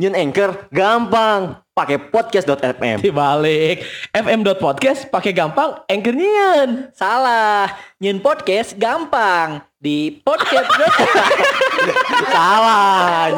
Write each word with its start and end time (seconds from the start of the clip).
Nyun 0.00 0.16
Anchor 0.16 0.64
gampang, 0.72 1.60
pakai 1.76 2.00
podcast.fm. 2.00 3.04
Dibalik 3.04 3.84
fm.podcast 4.16 5.12
pakai 5.12 5.36
gampang 5.36 5.76
anchor 5.92 6.16
nyian. 6.16 6.88
Salah, 6.96 7.68
nyun 8.00 8.24
podcast 8.24 8.80
gampang 8.80 9.60
di 9.76 10.24
podcast. 10.24 10.72
Salah. 12.32 13.28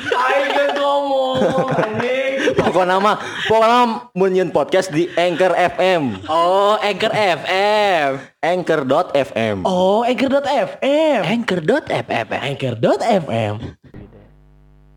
Ayo 0.00 0.64
ngomong 0.72 1.68
anjing. 1.84 2.56
Pokoknya 2.64 2.96
mah, 2.96 3.20
pokoknya 3.44 3.80
mun 4.16 4.30
nyun 4.32 4.50
podcast 4.56 4.88
di 4.88 5.12
Anchor 5.20 5.52
FM. 5.52 6.24
oh, 6.32 6.80
Anchor 6.80 7.12
FM. 7.12 8.08
Anchor.fm. 8.40 9.68
Oh, 9.68 10.00
anchor.fm. 10.00 11.20
Anchor.fm. 11.28 12.26
Anchor.fm. 12.32 13.54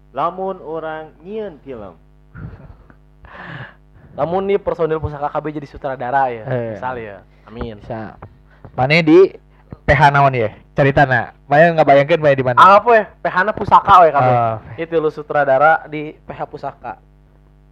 Lamun 0.10 0.58
orang 0.64 1.14
nyieun 1.22 1.62
film. 1.62 1.94
Namun 4.18 4.50
nih 4.50 4.58
personil 4.58 4.98
pusaka 4.98 5.30
KB 5.30 5.46
jadi 5.62 5.68
sutradara 5.70 6.34
ya. 6.34 6.44
Eh. 6.50 6.70
Misal 6.76 6.96
ya. 6.98 7.18
Amin. 7.50 7.82
bisa 7.82 8.14
mana 8.78 9.02
di 9.02 9.34
PH 9.90 10.14
naon 10.14 10.38
ya 10.38 10.54
ceritana 10.78 11.34
Maya 11.50 11.74
nggak 11.74 11.88
bayangkan 11.88 12.22
Maya 12.22 12.38
di 12.38 12.46
mana 12.46 12.58
Apa 12.62 12.90
ya? 12.94 13.04
PH-na 13.26 13.52
pusaka 13.58 14.06
we 14.06 14.10
KB. 14.14 14.30
Ah. 14.30 14.58
Itu 14.78 14.96
lu 15.02 15.10
sutradara 15.10 15.90
di 15.90 16.14
PH 16.30 16.46
pusaka. 16.46 17.02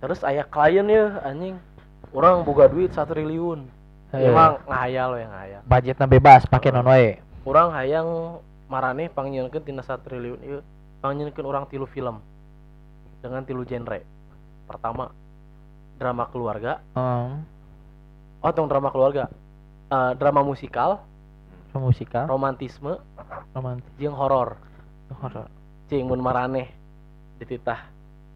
Terus 0.02 0.26
aya 0.26 0.42
klien 0.46 0.86
ya 0.90 1.22
anjing. 1.22 1.62
Orang 2.10 2.42
boga 2.42 2.66
duit 2.66 2.90
1 2.90 3.06
triliun. 3.06 3.70
Eh. 4.18 4.30
Emang 4.30 4.58
ngahayal 4.66 5.14
we 5.14 5.24
ngahayal. 5.30 5.62
budgetnya 5.68 6.08
bebas 6.08 6.48
pakai 6.48 6.72
non 6.72 6.88
wae 6.88 7.20
Orang 7.44 7.76
hayang 7.76 8.40
marane 8.72 9.12
panggilkeun 9.12 9.62
tina 9.62 9.84
1 9.86 10.00
triliun 10.02 10.40
ieu 10.42 10.60
panggilkeun 11.08 11.48
orang 11.48 11.64
tilu 11.72 11.88
film. 11.88 12.20
Dengan 13.24 13.48
tilu 13.48 13.64
genre. 13.64 14.04
Pertama 14.68 15.16
drama 15.96 16.28
keluarga. 16.28 16.84
Hmm, 16.94 17.48
Oh, 18.38 18.52
tong 18.54 18.70
drama 18.70 18.92
keluarga. 18.94 19.32
Eh, 19.88 20.12
drama 20.20 20.44
musikal, 20.44 21.02
musikal. 21.74 22.28
Romantisme, 22.28 23.00
romantis 23.56 23.90
jeung 23.98 24.14
horor. 24.14 24.60
horor. 25.10 25.48
Cing 25.88 26.06
mun 26.06 26.20
maraneh. 26.20 26.70
Dititah. 27.40 27.88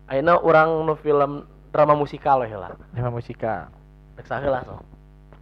Ayeuna 0.08 0.40
urang 0.42 0.88
nu 0.88 0.96
film 0.96 1.46
drama 1.70 1.94
musikal 1.94 2.42
we 2.42 2.50
lah 2.50 2.72
drama 2.96 3.12
musikal. 3.14 3.68
Rek 4.16 4.26
saheula 4.26 4.64
so. 4.64 4.80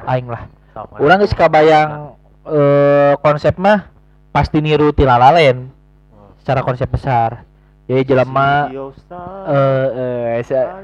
Aing 0.04 0.28
lah. 0.28 0.50
Sok, 0.76 1.02
orang 1.02 1.24
geus 1.24 1.34
kabayang 1.34 2.14
eh 2.50 3.14
konsep 3.20 3.58
mah 3.60 3.90
pasti 4.30 4.62
niru 4.62 4.92
ti 4.92 5.04
La 5.08 5.18
La 5.18 5.30
Land 5.32 5.62
Hmm. 5.62 5.79
Secara 6.40 6.62
konsep 6.62 6.88
besar. 6.88 7.44
Jadi 7.90 8.06
jelema 8.06 8.70
eh 9.50 9.88
eh 10.38 10.46
sa- 10.46 10.78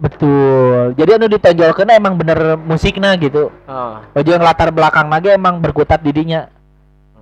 betul. 0.00 0.96
Jadi 0.96 1.10
anu 1.12 1.26
ditonjolkeun 1.28 1.92
emang 1.92 2.16
bener 2.16 2.56
musiknya 2.56 3.12
gitu. 3.16 3.52
Heeh. 3.68 3.94
Ujung 4.16 4.40
latar 4.40 4.72
belakang 4.72 5.08
lagi 5.08 5.28
emang 5.30 5.60
berkutat 5.60 6.00
di 6.00 6.10
dinya. 6.10 6.48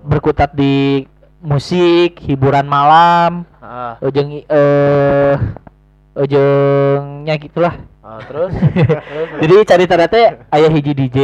Berkutat 0.06 0.54
di 0.54 1.02
musik 1.42 2.22
hiburan 2.22 2.64
malam. 2.64 3.42
Heeh. 3.58 3.92
ujung 4.04 4.28
eh 4.46 5.34
ujungnya 6.14 7.34
gitulah 7.36 7.74
Ah, 8.04 8.20
terus? 8.28 8.52
Terus 8.52 9.28
jadi 9.40 9.54
cari 9.64 9.84
teh 9.88 10.26
ayah 10.52 10.70
hiji 10.70 10.92
DJ 10.92 11.18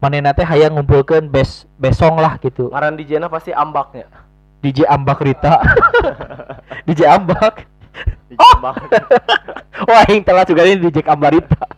Manehna 0.00 0.32
teh 0.32 0.48
hayang 0.48 0.80
ngumpulkeun 0.80 1.28
best 1.28 1.68
best 1.76 2.00
song 2.00 2.16
lah 2.16 2.40
gitu. 2.40 2.72
Ngaran 2.72 2.96
DJ 2.96 3.20
na 3.20 3.28
pasti 3.28 3.52
ambaknya. 3.52 4.08
DJ 4.60 4.84
Ambak 4.88 5.20
Rita. 5.24 5.60
DJ 6.88 7.08
Ambak. 7.08 7.64
Wah 9.88 10.04
yang 10.08 10.20
telah 10.24 10.44
juga 10.44 10.64
ini 10.68 10.88
DJ 10.88 11.04
Ambak 11.08 11.32
Rita. 11.36 11.60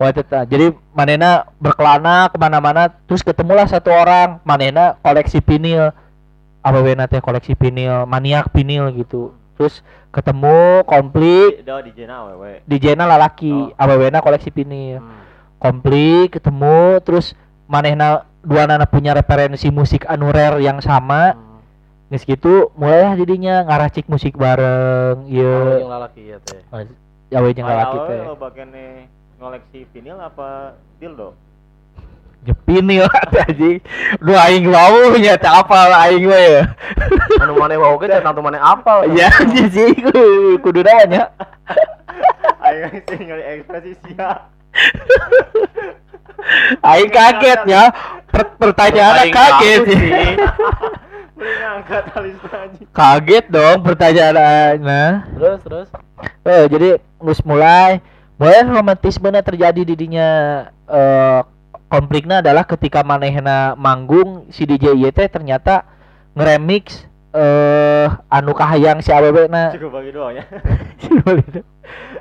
Wah 0.00 0.12
tetap. 0.12 0.48
Jadi 0.48 0.72
manena 0.96 1.44
berkelana 1.60 2.32
ke 2.32 2.36
mana-mana, 2.40 2.88
terus 3.04 3.20
ketemulah 3.20 3.68
satu 3.68 3.92
orang, 3.92 4.40
manena 4.42 4.96
koleksi 5.04 5.44
vinil, 5.44 5.92
apa 6.64 6.78
teh 7.06 7.20
koleksi 7.20 7.52
vinil, 7.58 8.08
maniak 8.08 8.48
vinil 8.56 8.88
gitu. 8.96 9.36
Terus 9.56 9.84
ketemu 10.12 10.82
komplit, 10.84 11.64
di 11.64 11.92
Jena 11.92 12.16
wewe. 12.28 12.60
di 12.64 12.76
Jena 12.80 13.04
lalaki, 13.04 13.52
Oh. 13.52 13.72
apa 13.76 14.20
koleksi 14.20 14.48
vinil, 14.52 15.00
Hmm. 15.00 15.20
komplit 15.60 16.32
ketemu, 16.32 17.00
terus 17.04 17.36
manehna 17.68 18.26
dua 18.42 18.66
nana 18.66 18.84
punya 18.84 19.14
referensi 19.14 19.70
musik 19.70 20.04
anu 20.10 20.28
rare 20.34 20.60
yang 20.60 20.82
sama, 20.82 21.32
Hmm. 21.32 21.60
geus 22.12 22.28
gitu 22.28 22.68
mulailah 22.76 23.16
jadinya 23.16 23.64
ngaracik 23.64 24.04
musik 24.04 24.36
bareng, 24.36 25.24
iya, 25.30 25.80
jeung 25.80 25.88
lalaki 25.88 26.22
ya 26.28 26.38
teh 26.44 26.60
ya 27.32 27.38
we 27.40 27.56
jeung 27.56 27.64
lalaki 27.64 27.96
teh. 28.04 28.20
Bakene 28.36 28.84
ngoleksi 29.40 29.88
vinil 29.96 30.20
apa 30.20 30.76
dildo? 31.00 31.32
Jepinil 32.42 33.06
anjing. 33.46 33.78
Duh 34.18 34.34
aing 34.34 34.66
wau 34.66 35.14
nyata 35.14 35.62
apa 35.62 35.94
aing 36.06 36.26
we 36.26 36.42
ya. 36.58 36.74
anu 37.38 37.54
maneh 37.54 37.78
wau 37.78 37.94
ge 38.02 38.10
tentang 38.10 38.34
tu 38.34 38.42
maneh 38.42 38.58
apal 38.58 39.06
Ya 39.14 39.30
anjing 39.30 39.70
sih 39.70 39.94
ku- 39.94 40.58
kudu 40.58 40.82
nya. 40.82 41.30
Ayo 42.62 42.90
sing 43.06 43.30
ngali 43.30 43.42
ekspresi 43.58 43.94
sia. 44.02 44.50
Aing 46.82 47.10
kaget 47.10 47.60
ya. 47.70 47.94
Per- 48.26 48.58
pertanyaan 48.58 49.22
Aing 49.22 49.34
kaget 49.34 49.80
sih. 49.86 50.02
Kaget 52.90 53.44
dong 53.50 53.78
pertanyaannya. 53.82 55.02
terus 55.38 55.60
terus 55.62 55.88
Eh 56.42 56.66
jadi 56.66 56.98
gus 57.18 57.38
mulai 57.42 58.02
mulai 58.34 58.66
romantisme 58.66 59.30
terjadi 59.30 59.86
di 59.86 59.94
dinya 59.94 60.30
eh 60.90 61.40
konfliknya 61.92 62.40
adalah 62.40 62.64
ketika 62.64 63.04
manehna 63.04 63.76
manggung 63.76 64.48
si 64.48 64.64
DJ 64.64 64.96
teh 65.12 65.28
ternyata 65.28 65.84
ngeremix 66.32 67.04
eh 67.32 68.08
anu 68.32 68.52
kahayang 68.56 69.04
si 69.04 69.12
awewe 69.12 69.48
na 69.48 69.72
Cukup 69.72 70.00
bagi 70.00 70.12
doang 70.12 70.36
ya. 70.36 70.44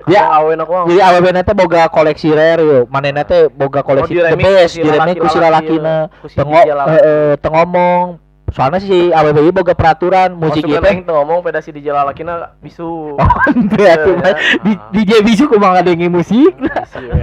ya 0.08 0.22
aweun 0.40 0.60
aku 0.60 0.92
Jadi 0.92 1.00
AWB 1.04 1.28
teh 1.44 1.56
boga 1.56 1.82
koleksi 1.92 2.28
rare 2.32 2.64
yo. 2.64 2.80
Manehna 2.88 3.28
teh 3.28 3.52
boga 3.52 3.84
koleksi 3.84 4.20
Oh, 4.20 4.28
the 4.28 4.40
best, 4.40 4.76
diremix 4.80 5.16
ku 5.20 5.28
si 5.28 5.40
lalaki. 5.40 5.76
eh, 5.80 7.02
eh, 7.04 7.32
teu 7.40 7.52
ngomong. 7.52 8.31
Soalnya 8.52 8.84
si 8.84 9.16
AWB 9.16 9.48
ieu 9.48 9.56
boga 9.56 9.72
peraturan 9.72 10.36
musik 10.36 10.68
ieu 10.68 10.76
teh. 10.84 10.92
aing 10.92 11.08
teu 11.08 11.16
ngomong 11.16 11.40
pada 11.40 11.64
si 11.64 11.72
DJ 11.72 11.96
lalakina 11.96 12.52
bisu 12.60 13.16
Oh, 13.20 13.32
atuh 13.80 14.20
mah. 14.20 14.36
Di 14.68 14.76
DJ 14.92 15.24
bisu 15.24 15.48
kumaha 15.48 15.80
ngadengi 15.80 16.12
musik. 16.12 16.52
Bisu, 16.60 17.00
ya. 17.00 17.16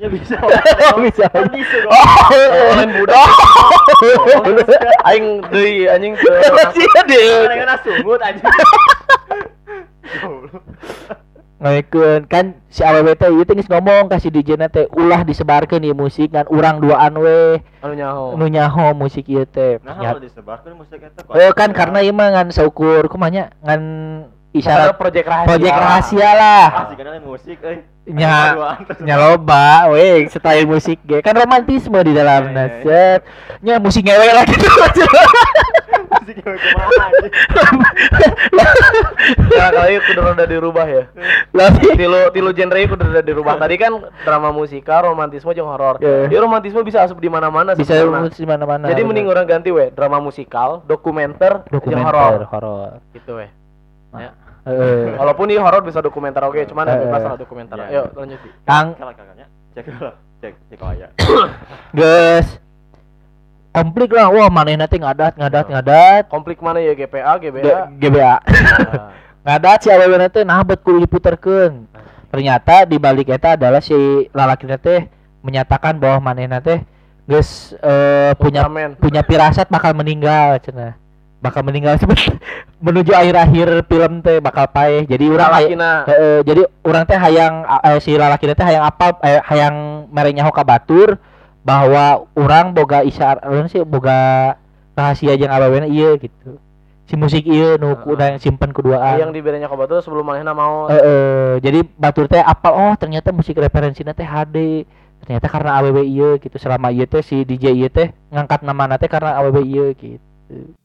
Ya 0.00 0.08
bisa. 0.08 0.40
Oh, 0.96 1.04
bisa. 1.04 1.28
Kan 1.28 1.52
bisa 1.52 1.76
dong. 1.84 1.92
Oh, 1.92 2.72
lain 2.80 2.90
budak 2.96 3.28
aing 5.04 5.44
deui 5.52 5.84
anjing 5.84 6.16
teu 6.16 6.32
Masih 6.32 6.88
ada. 6.96 7.24
Kan 7.44 7.56
kan 7.60 7.76
sungut 7.84 8.20
anjing. 8.24 8.48
Ngaikeun 11.60 12.24
kan 12.24 12.56
si 12.72 12.80
ieu 12.80 13.12
teh 13.12 13.28
geus 13.52 13.68
ngomong 13.68 14.08
ka 14.08 14.16
si 14.16 14.32
DJ 14.32 14.56
na 14.56 14.72
teh 14.72 14.88
ulah 14.96 15.28
disebarkeun 15.28 15.84
ieu 15.84 15.92
musik 15.92 16.32
kan 16.32 16.48
urang 16.48 16.80
duaan 16.80 17.12
we 17.20 17.60
anu 17.84 17.92
nyaho 17.92 18.24
nu 18.32 18.48
nyaho 18.48 18.96
musik 18.96 19.28
ieu 19.28 19.44
teh. 19.44 19.76
Nah, 19.84 20.00
kalau 20.00 20.24
disebarkan 20.24 20.72
musik 20.72 21.04
eta 21.04 21.20
Oh 21.28 21.52
kan 21.52 21.76
karena 21.76 22.00
ieu 22.00 22.16
mah 22.16 22.32
ngan 22.32 22.48
seukur 22.48 23.04
kumanya 23.12 23.52
ngan 23.60 23.80
isyarat 24.56 24.96
proyek 24.96 25.28
rahasia 25.28 25.48
proyek 25.52 25.74
rahasia 25.76 26.30
lah. 26.32 26.66
Asik 26.88 26.96
kan 26.96 27.20
musik 27.28 27.58
euy. 27.60 27.84
Nya 28.08 28.56
Duaan 28.56 28.80
terus. 28.88 29.00
nya 29.04 29.14
loba 29.20 29.92
we 29.92 30.32
style 30.32 30.64
musik 30.64 30.98
ge 31.04 31.20
kan 31.20 31.36
romantisme 31.36 32.00
di 32.00 32.16
dalamnya 32.16 32.64
Iya, 32.66 32.72
iya. 32.72 32.82
set. 32.88 33.20
Nya 33.60 33.74
musik 33.76 34.08
ngewe 34.08 34.28
lah 34.32 34.48
gitu. 34.48 34.64
Musik 36.30 36.46
yang 36.46 36.54
kumaha 36.56 36.90
anjing. 37.02 37.32
Karena 39.50 39.70
kali 39.76 39.92
itu 39.92 40.02
kudu 40.06 40.20
rada 40.22 40.44
dirubah 40.44 40.86
ya 40.86 41.04
Tapi 41.50 41.84
tilu 41.94 42.18
tilu 42.30 42.50
genre 42.52 42.78
kudu 42.80 43.02
rada 43.04 43.22
dirubah 43.22 43.54
tadi 43.56 43.74
kan 43.76 43.92
drama 44.22 44.50
musikal 44.50 45.00
romantisme 45.04 45.50
jeung 45.50 45.66
horor 45.66 45.98
Iya. 45.98 46.30
Ieu 46.30 46.38
romantisme 46.38 46.80
bisa 46.80 47.02
asup 47.02 47.18
di 47.18 47.26
mana-mana 47.26 47.74
bisa 47.74 47.92
sebenarnya. 47.92 48.30
di 48.30 48.46
mana-mana. 48.46 48.84
jadi 48.86 48.96
bener. 48.96 49.08
mending 49.10 49.26
orang 49.28 49.44
ganti 49.44 49.68
we 49.68 49.90
drama 49.90 50.18
musikal 50.18 50.86
dokumenter, 50.86 51.66
dokumenter 51.66 52.06
horor 52.06 52.40
horor. 52.46 52.90
gitu 53.10 53.36
we 53.36 53.46
Heeh. 54.12 55.16
walaupun 55.16 55.48
ini 55.48 55.58
horor 55.58 55.82
bisa 55.82 55.98
dokumenter 55.98 56.40
oke 56.40 56.62
cuman 56.64 56.86
Eh, 56.86 56.96
bebas 57.00 57.20
eh. 57.20 57.26
lah 57.26 57.36
dokumenter 57.36 57.76
Iya, 57.76 57.86
ayo 57.86 58.02
iya. 58.06 58.14
lanjut. 58.14 58.40
Kang 58.62 58.86
kakaknya 58.94 59.46
cek 59.72 59.84
dulu. 59.88 60.10
Cek 60.38 60.54
cek 60.68 60.80
aya. 60.80 61.08
geus 61.92 62.48
komplik 63.70 64.10
lah 64.10 64.26
wah 64.28 64.48
manehna 64.48 64.84
teh 64.84 64.98
ngadat 64.98 65.34
ngadat 65.34 65.64
Iya. 65.64 65.72
ngadat 65.78 66.22
konflik 66.26 66.58
mana 66.58 66.78
ya 66.78 66.92
GPA 66.92 67.38
G- 67.38 67.54
GBA 67.54 67.78
GBA 67.96 68.34
Nah, 68.34 68.38
ngadat 69.46 69.78
si 69.80 69.88
awewe 69.88 70.16
teh 70.26 70.42
nah 70.42 70.60
bet 70.60 70.82
kudu 70.82 71.00
diputerkeun 71.00 71.86
ternyata 72.28 72.82
di 72.84 72.98
balik 72.98 73.30
eta 73.30 73.54
adalah 73.54 73.78
si 73.78 73.94
lalaki 74.30 74.66
teh 74.76 75.06
menyatakan 75.40 75.96
bahwa 75.96 76.32
manehna 76.32 76.58
teh 76.58 76.82
Geus 77.30 77.78
eh, 77.78 78.34
punya 78.34 78.66
Ultraman. 78.66 78.98
punya 78.98 79.22
pirasat 79.22 79.70
bakal 79.70 79.94
meninggal 79.94 80.58
cenah. 80.58 80.98
Bakal 81.38 81.62
meninggal 81.62 81.94
menuju 82.86 83.14
akhir-akhir 83.14 83.86
film 83.86 84.18
teh 84.18 84.42
bakal 84.42 84.66
paeh. 84.66 85.06
Jadi 85.06 85.30
Lalakina. 85.30 86.10
Heeh, 86.10 86.42
jadi 86.42 86.66
orang 86.82 87.06
teh 87.06 87.14
hayang 87.14 87.62
eh, 87.86 88.02
si 88.02 88.18
lalaki 88.18 88.50
teh 88.50 88.66
hayang 88.66 88.82
apal 88.82 89.14
eh, 89.22 89.38
hayang 89.46 90.10
mere 90.10 90.34
nyaho 90.34 90.50
ka 90.50 90.66
batur 90.66 91.22
bahwa 91.60 92.24
orang 92.36 92.72
boga 92.72 93.04
isar 93.04 93.40
urang 93.44 93.68
sih 93.68 93.84
boga 93.84 94.56
rahasia 94.96 95.36
jeung 95.36 95.52
awewena 95.52 95.88
ieu 95.88 96.16
gitu. 96.16 96.56
Si 97.10 97.18
musik 97.18 97.42
ieu 97.42 97.74
nu 97.76 97.98
ku 97.98 98.14
urang 98.14 98.38
simpen 98.38 98.70
kuduaan. 98.70 99.18
yang 99.18 99.32
diberinya 99.34 99.66
ke 99.66 99.74
batu 99.74 99.98
sebelum 99.98 100.22
manehna 100.22 100.54
mau 100.54 100.86
Heeh, 100.86 101.58
jadi 101.58 101.82
batur 101.98 102.30
teh 102.30 102.38
apal 102.38 102.72
oh 102.72 102.94
ternyata 102.94 103.34
musik 103.34 103.58
referensinya 103.58 104.14
teh 104.14 104.24
HD. 104.24 104.86
Ternyata 105.20 105.46
karena 105.52 105.76
AWW 105.82 105.98
ieu 106.06 106.30
gitu. 106.40 106.56
Selama 106.56 106.88
ieu 106.88 107.04
teh 107.04 107.20
si 107.20 107.44
DJ 107.44 107.76
ieu 107.76 107.90
teh 107.92 108.14
ngangkat 108.32 108.64
nama 108.64 108.96
teh 108.96 109.10
karena 109.10 109.36
AWW 109.42 109.58
ieu 109.66 109.86
gitu. 109.92 110.20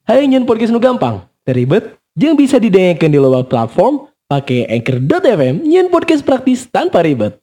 Hayang 0.06 0.30
nyen 0.30 0.46
podcast 0.46 0.70
nu 0.70 0.78
gampang, 0.78 1.26
teribet, 1.42 1.98
jeung 2.14 2.38
bisa 2.38 2.62
didengarkan 2.62 3.10
di 3.10 3.18
luar 3.18 3.50
platform 3.50 4.06
pakai 4.30 4.70
anchor.fm 4.70 5.66
nyen 5.66 5.90
podcast 5.90 6.22
praktis 6.22 6.70
tanpa 6.70 7.02
ribet. 7.02 7.38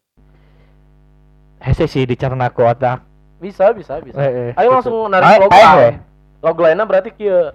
Hese 1.62 1.86
sih 1.86 2.02
dicerna 2.06 2.50
ku 2.50 2.66
otak. 2.66 3.11
Bisa 3.42 3.74
bisa 3.74 3.98
bisa 3.98 4.14
Heeh. 4.16 4.54
ayo 4.54 4.62
gitu. 4.62 4.74
langsung 4.78 4.94
Ayo, 4.96 5.10
narik 5.10 5.26
ayo, 5.26 5.36
we. 5.36 5.50
logline 5.50 5.96
logline 6.40 6.82
berarti 6.86 7.10
kieu 7.10 7.50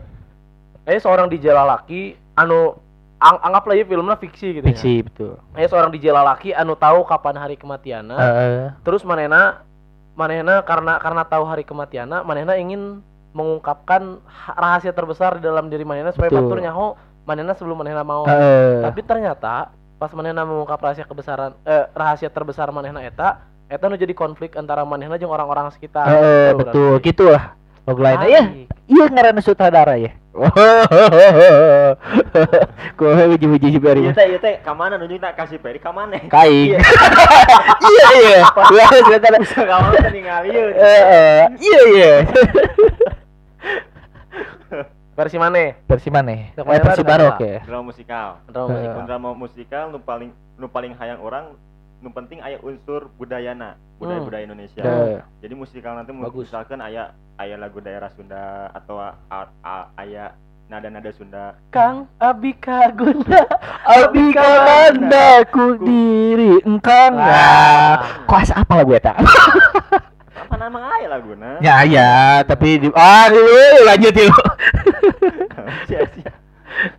eh 0.84 1.00
seorang 1.00 1.28
DJ 1.28 1.52
lalaki 1.52 2.02
anu 2.34 2.76
ang 3.18 3.42
anggaplah 3.42 3.74
ya 3.74 3.84
filmnya 3.84 4.14
fiksi 4.14 4.48
gitu 4.54 4.66
Fiksi 4.68 5.02
betul. 5.02 5.40
ya 5.56 5.64
eh 5.64 5.68
seorang 5.68 5.90
DJ 5.90 6.12
lalaki 6.12 6.52
anu 6.52 6.76
tahu 6.76 7.02
kapan 7.04 7.36
hari 7.36 7.56
kematianna 7.56 8.14
Heeh. 8.14 8.64
terus 8.84 9.02
manena 9.02 9.64
manena 10.14 10.60
karena 10.62 10.98
karena 10.98 11.24
tahu 11.24 11.44
hari 11.44 11.64
kematianna 11.64 12.22
manena 12.22 12.54
ingin 12.54 13.00
mengungkapkan 13.32 14.18
ha- 14.24 14.58
rahasia 14.58 14.92
terbesar 14.92 15.38
di 15.38 15.46
dalam 15.46 15.68
diri 15.68 15.82
manena 15.82 16.10
supaya 16.10 16.30
Betul. 16.30 16.46
batur 16.46 16.60
nyaho 16.60 16.88
manena 17.24 17.54
sebelum 17.54 17.78
manena 17.78 18.02
mau 18.02 18.24
Heeh. 18.24 18.82
tapi 18.82 19.00
ternyata 19.02 19.72
pas 19.98 20.14
manehna 20.14 20.46
mengungkap 20.46 20.78
rahasia 20.78 21.04
kebesaran 21.04 21.58
eh, 21.64 21.86
rahasia 21.92 22.30
terbesar 22.30 22.70
manehna 22.70 23.02
eta 23.02 23.42
eta 23.68 23.86
nu 23.86 23.96
jadi 23.96 24.12
konflik 24.12 24.56
antara 24.56 24.82
manehna 24.82 25.16
jeung 25.16 25.30
orang-orang 25.30 25.68
sekitar. 25.70 26.08
Heeh, 26.08 26.48
Gitu 26.50 26.58
betul 26.58 26.90
berarti. 26.96 27.06
gitulah. 27.06 27.44
Logline 27.84 28.24
ya 28.28 28.44
iya 28.84 29.06
ngaranna 29.08 29.40
sutradara 29.40 29.96
ya. 29.96 30.12
Kowe 32.94 33.24
uji-uji 33.28 33.68
Iya 33.70 33.80
bari 33.80 34.02
teh, 34.14 34.26
iya 34.28 34.38
teh, 34.38 34.56
kamana 34.62 34.94
nunjuk 34.96 35.18
tak 35.18 35.34
kasih 35.36 35.58
peri 35.58 35.80
kamana? 35.80 36.20
kain 36.28 36.76
iya. 36.76 36.80
Iya 37.82 38.46
Wah, 38.46 38.88
sutradara 38.92 39.38
Kamana 39.42 39.98
teh 39.98 40.12
ningali 40.12 40.50
ieu. 40.52 40.68
Heeh, 40.70 41.42
iya 41.58 41.80
iya. 41.90 42.14
Versi 45.18 45.38
mana? 45.42 45.74
Versi 45.90 46.10
mana? 46.14 46.30
Eh 46.30 46.54
mana 46.54 46.78
versi 46.78 47.02
barok 47.02 47.42
ya 47.42 47.66
Drama 47.66 47.90
musikal. 47.90 48.28
drama 48.46 48.68
Heeh. 48.68 48.78
musik 48.78 48.94
Mun 48.94 49.06
drama 49.08 49.30
musikal 49.34 49.84
nu 49.90 49.98
paling 49.98 50.30
nu 50.54 50.68
paling 50.68 50.94
hayang 50.94 51.18
orang 51.20 51.58
nu 51.98 52.10
penting 52.10 52.40
aya 52.40 52.62
unsur 52.62 53.10
budayana, 53.12 53.74
budaya-budaya 53.98 54.46
Indonesia. 54.46 54.80
Heeh. 54.80 55.18
Jadi 55.40 55.54
musikal 55.54 55.94
nanti 55.94 56.14
Bagus. 56.14 56.46
misalkan 56.46 56.78
aya 56.78 57.10
aya 57.36 57.56
lagu 57.56 57.80
daerah 57.80 58.10
Sunda 58.12 58.70
atau 58.72 58.98
a- 58.98 59.18
a- 59.60 59.90
aya 59.96 60.38
nada-nada 60.68 61.10
Sunda. 61.10 61.58
Kang 61.68 62.06
Abi 62.18 62.54
Kagunda 62.54 63.50
Abi 63.98 64.30
kamanda 64.30 65.42
ku 65.48 65.80
diri 65.80 66.60
engkang 66.62 67.16
nah 67.16 67.98
kuas 68.26 68.52
apa 68.52 68.74
lagu 68.76 68.92
eta 68.92 69.16
Apa 70.38 70.54
nama 70.56 70.80
aya 70.94 71.08
laguna? 71.10 71.58
ya 71.60 71.82
ya 71.82 72.12
tapi 72.44 72.78
di 72.78 72.88
ah 72.94 73.26
dulu 73.28 73.58
lanjut 73.84 74.14
yuk. 74.14 74.38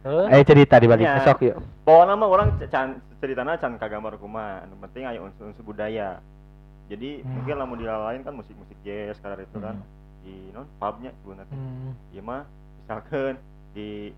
Ayo 0.08 0.43
cerita 0.44 0.75
di 0.76 0.87
balik 0.87 1.05
Ya. 1.05 1.22
yuk 1.22 1.58
Bawa 1.84 2.02
nama 2.05 2.25
orang 2.25 2.49
can 2.69 3.00
ceritana 3.19 3.56
can 3.56 3.76
kagambar 3.76 4.16
kumaha. 4.16 4.64
Anu 4.64 4.76
penting 4.81 5.05
aya 5.05 5.20
unsur-unsur 5.20 5.64
budaya. 5.64 6.20
Jadi 6.88 7.20
Hmm. 7.20 7.31
mungkin 7.37 7.55
lamun 7.58 7.78
di 7.78 7.87
lain 7.87 8.25
kan 8.25 8.32
musik-musik 8.32 8.76
jazz 8.81 9.20
karena 9.20 9.44
itu 9.44 9.58
kan 9.60 9.76
di 10.25 10.52
non 10.52 10.64
pubnya 10.81 11.12
teh. 11.20 11.52
Hmm. 11.52 11.93
Ieu 12.12 12.22
mah 12.25 12.49
misalkan 12.81 13.37
di 13.76 14.12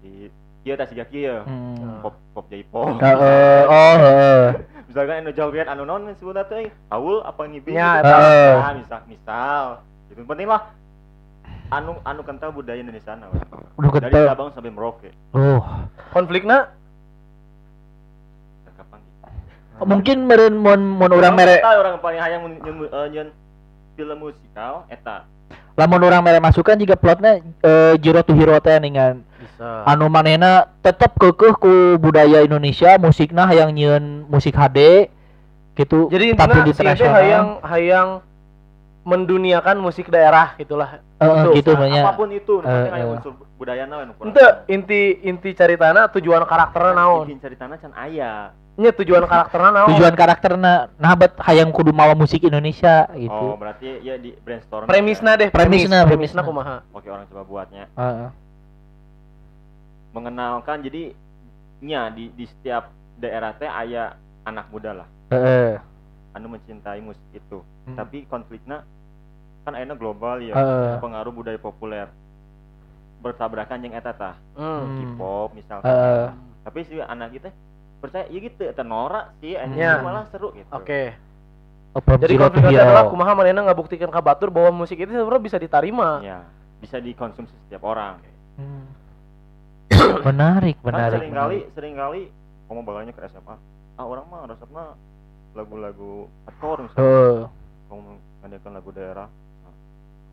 di 0.00 0.28
kieu 0.60 0.76
tah 0.76 0.84
siga 0.84 1.08
kieu. 1.08 1.40
Hmm. 1.44 2.04
Pop 2.04 2.16
pop 2.36 2.44
J-pop. 2.48 3.00
Heeh, 3.04 3.62
oh 3.64 3.94
heeh. 3.96 4.44
misalkan 4.92 5.24
anu 5.24 5.32
joget 5.32 5.68
anu 5.68 5.88
non 5.88 6.12
sebenarnya 6.16 6.48
teh 6.48 6.68
Paul 6.88 7.24
apa 7.24 7.40
ngibi 7.48 7.72
Ya, 7.72 8.00
gitu. 8.00 8.12
Nah, 8.12 8.72
misal 8.76 9.00
misal 9.08 9.64
itu 10.10 10.20
penting 10.26 10.48
lah 10.50 10.68
anu 11.70 11.92
anu 12.02 12.20
kental 12.26 12.50
budaya 12.50 12.82
Indonesia 12.82 13.14
nah, 13.14 13.30
Udah 13.78 13.90
dari 14.02 14.12
kental. 14.12 14.26
Sabang 14.34 14.48
sampai 14.52 14.72
Merauke. 14.74 15.10
Oh. 15.32 15.62
konfliknya 16.10 16.74
kapan 18.74 18.98
gitu. 19.00 19.86
Mungkin 19.86 20.16
meren 20.26 20.54
mon 20.58 20.80
mon 20.82 21.10
orang 21.14 21.34
mere 21.38 21.62
Eta 21.62 21.78
orang 21.78 22.02
paling 22.02 22.20
hayang 22.20 22.40
nyeun 22.60 22.90
eh, 22.90 23.06
nyeun 23.14 23.28
film 23.94 24.16
musikal 24.18 24.84
eta. 24.90 25.24
Lamun 25.78 26.02
orang 26.02 26.20
mere 26.26 26.42
masukan 26.42 26.76
juga 26.76 26.98
plotnya 26.98 27.40
eh, 27.40 27.94
Jiro 28.02 28.20
to 28.26 28.34
Hero 28.34 28.58
teh 28.58 28.76
ningan. 28.82 29.22
Bisa. 29.40 29.86
Anu 29.88 30.10
manena 30.12 30.68
tetep 30.84 31.16
kekeh 31.16 31.54
ku 31.56 31.96
budaya 31.96 32.44
Indonesia 32.44 32.98
musikna 33.00 33.46
hayang 33.48 33.72
nyieun 33.72 34.28
musik 34.28 34.52
HD 34.52 35.08
gitu. 35.78 36.10
Jadi 36.12 36.36
intinya 36.36 36.60
di 36.66 36.72
si 36.74 36.84
hayang 36.84 37.62
hayang 37.64 38.08
menduniakan 39.10 39.82
musik 39.82 40.06
daerah 40.06 40.54
gitulah. 40.54 41.02
Heeh, 41.18 41.42
Tuh, 41.42 41.52
gitu 41.58 41.70
Nah, 41.74 41.80
banyak. 41.82 42.02
apa 42.06 42.12
pun 42.14 42.28
itu 42.30 42.52
aya 42.62 43.02
eh. 43.02 43.10
unsur 43.10 43.32
nu 43.34 43.44
kurang 44.14 44.30
ente 44.30 44.46
inti 44.70 45.00
inti 45.26 45.50
ceritana 45.52 46.06
tujuan 46.08 46.46
karakternya 46.46 46.92
naon? 46.94 47.26
bikin 47.26 47.42
ceritana 47.42 47.74
can 47.76 47.92
aya. 47.92 48.54
Nya 48.80 48.90
tujuan 48.96 49.26
karakternya 49.28 49.70
naon? 49.74 49.88
Tujuan 49.92 50.14
karakterna 50.16 50.88
nah 50.96 51.12
bet 51.18 51.34
hayang 51.42 51.68
kudu 51.74 51.90
mawa 51.92 52.14
musik 52.16 52.40
Indonesia 52.46 53.10
gitu. 53.12 53.34
Oh 53.34 53.58
berarti 53.58 54.00
ya 54.00 54.16
di 54.16 54.32
brainstorm. 54.40 54.86
Premisnya 54.88 55.36
deh 55.36 55.48
Premisna, 55.52 56.06
premis 56.06 56.30
premisna. 56.32 56.40
premisna. 56.40 56.40
kumaha. 56.46 56.76
Oke 56.94 57.10
orang 57.10 57.26
coba 57.28 57.42
buatnya. 57.44 57.84
Heeh. 57.98 58.30
mengenalkan 60.10 60.82
jadi 60.82 61.14
nya 61.86 62.10
di 62.10 62.34
di 62.34 62.42
setiap 62.42 62.90
daerah 63.14 63.54
teh 63.54 63.70
aya 63.70 64.16
anak 64.42 64.66
muda 64.72 65.04
lah. 65.04 65.08
Heeh. 65.30 65.78
anu 66.30 66.46
mencintai 66.54 67.02
musik 67.02 67.26
itu. 67.34 67.58
Hmm. 67.90 67.96
tapi 67.98 68.22
konfliknya 68.30 68.86
kan 69.60 69.72
akhirnya 69.72 69.94
global 69.94 70.36
ya 70.38 70.54
Heeh. 70.54 70.92
pengaruh 70.98 71.30
budaya 71.30 71.56
populer 71.56 72.08
bertabrakan 73.18 73.78
yang 73.80 73.92
eta 73.92 74.12
tah 74.12 74.34
hmm. 74.54 75.14
K-pop 75.14 75.48
misalkan 75.52 75.86
Heeh. 75.86 76.26
tapi 76.62 76.78
si 76.84 76.96
anak 76.96 77.32
kita 77.32 77.48
percaya 78.00 78.24
ya 78.26 78.38
gitu 78.38 78.64
eta 78.64 78.80
norak 78.80 79.36
sih 79.38 79.52
Ya. 79.52 79.62
anjing 79.62 79.80
malah 80.00 80.24
seru 80.28 80.52
gitu 80.52 80.70
oke 80.70 81.28
Oh, 81.90 81.98
from 81.98 82.22
jadi 82.22 82.38
hero. 82.38 82.46
adalah 82.70 83.10
kumaha 83.10 83.34
manehna 83.34 83.66
ngabuktikan 83.66 84.06
ka 84.08 84.22
batur 84.22 84.46
bahwa 84.46 84.70
musik 84.76 84.94
itu 84.94 85.10
sebenarnya 85.10 85.42
bisa 85.42 85.58
diterima 85.58 86.22
ya 86.22 86.46
bisa 86.78 86.96
dikonsumsi 86.96 87.52
setiap 87.60 87.82
orang 87.82 88.22
Hmm. 88.54 88.84
menarik 90.22 90.76
kan 90.78 90.92
menarik 90.92 91.18
sering 91.18 91.32
kali 91.32 91.56
menarik. 91.58 91.74
sering 91.74 91.94
kali 91.96 92.22
kamu 92.66 92.80
bakalnya 92.80 93.10
ke 93.10 93.20
SMA 93.26 93.56
ah 93.96 94.04
orang 94.06 94.22
mah 94.24 94.46
resepnya 94.46 94.86
lagu-lagu 95.50 96.12
hardcore 96.46 96.86
misalnya 96.86 97.50
kamu 97.88 98.00
ngadakan 98.38 98.70
lagu 98.72 98.90
daerah 98.92 99.26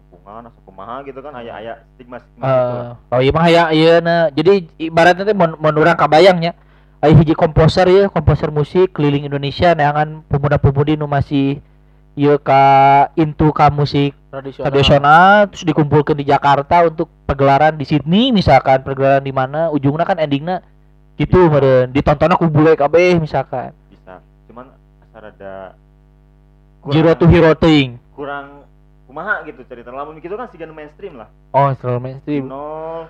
kampungan 0.07 0.47
asa 0.47 0.59
kumaha 0.61 0.95
gitu 1.03 1.19
kan 1.19 1.33
aya 1.33 1.51
aya 1.53 1.73
stigma 1.93 2.17
stigma 2.17 2.43
Eh, 2.43 2.49
gitu 2.49 2.75
lah. 2.77 2.95
oh 3.09 3.19
iya 3.19 3.31
mah 3.31 3.47
ya 3.47 3.63
iya 3.71 3.93
nah 3.99 4.21
jadi 4.29 4.51
ibaratnya 4.77 5.23
teh 5.23 5.33
mun 5.33 5.55
mun 5.55 5.75
urang 5.75 5.95
kabayangnya 5.95 6.55
aya 6.97 7.13
hiji 7.13 7.31
komposer 7.31 7.85
ya 7.85 8.07
komposer 8.07 8.49
musik 8.49 8.91
keliling 8.91 9.23
Indonesia 9.23 9.71
neangan 9.71 10.23
pemuda-pemudi 10.25 10.95
nu 10.95 11.05
masih 11.05 11.59
ieu 12.13 12.33
ka 12.37 12.65
into 13.13 13.51
ka 13.51 13.69
musik 13.69 14.17
tradisional. 14.27 14.65
tradisional 14.65 15.33
terus 15.47 15.63
dikumpulkan 15.63 16.15
di 16.15 16.25
Jakarta 16.25 16.81
untuk 16.83 17.05
pergelaran 17.23 17.75
di 17.75 17.83
Sydney 17.83 18.31
misalkan 18.31 18.81
pergelaran 18.81 19.21
di 19.21 19.29
mana 19.29 19.69
ujungnya 19.69 20.01
kan 20.03 20.17
endingnya 20.17 20.65
gitu 21.13 21.37
Iya. 21.39 21.49
meureun. 21.49 21.87
Ditontonnya 21.89 22.37
ku 22.37 22.45
bule 22.45 22.73
kabeh 22.73 23.17
misalkan. 23.17 23.73
Bisa. 23.87 24.21
Cuman 24.45 24.69
asal 25.03 25.29
ada 25.29 25.73
Zero 26.87 27.11
to 27.13 27.25
hero 27.25 27.51
thing. 27.53 27.99
kurang 28.13 28.56
kumaha 29.17 29.41
gitu 29.49 29.65
cerita 29.65 29.89
lamun 29.89 30.21
gitu 30.21 30.37
kan 30.37 30.45
siga 30.53 30.69
nu 30.69 30.77
mainstream 30.77 31.17
lah. 31.17 31.25
Oh 31.49 31.73
terlalu 31.73 32.13
mainstream. 32.13 32.45
Nol 32.45 33.09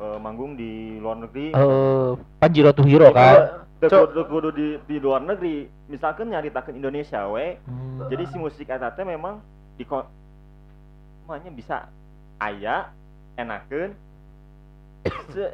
eh, 0.00 0.16
manggung 0.16 0.56
di 0.56 0.96
luar 0.96 1.20
negeri. 1.20 1.52
Eh 1.52 2.10
kan 2.40 2.48
Zero 2.56 2.72
to 2.72 2.88
hero 2.88 3.12
kan? 3.12 3.68
kudu, 3.76 4.24
kudu 4.32 4.48
di, 4.56 4.66
di 4.88 4.96
luar 4.96 5.20
negeri. 5.20 5.68
Misalkan 5.92 6.32
nyaritakeun 6.32 6.80
Indonesia 6.80 7.28
we. 7.28 7.60
Hmm. 7.68 8.08
jadi 8.08 8.24
si 8.32 8.40
musik 8.40 8.72
eta 8.72 8.88
teh 8.96 9.04
memang 9.04 9.44
di 9.76 9.84
makanya 11.28 11.52
bisa 11.52 11.76
aya 12.40 12.88
enakeun 13.36 13.92
se 15.36 15.52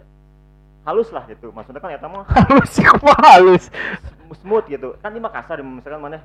halus 0.86 1.10
lah 1.10 1.26
gitu. 1.26 1.50
Maksudnya 1.50 1.82
kan 1.82 1.90
eta 1.90 2.06
mah 2.06 2.22
halus 2.38 2.70
sih 2.70 2.86
halus? 3.18 3.66
Smooth 4.46 4.70
gitu. 4.70 4.94
Kan 5.02 5.10
di 5.10 5.18
Makassar 5.18 5.58
misalkan 5.58 6.06
mana 6.06 6.22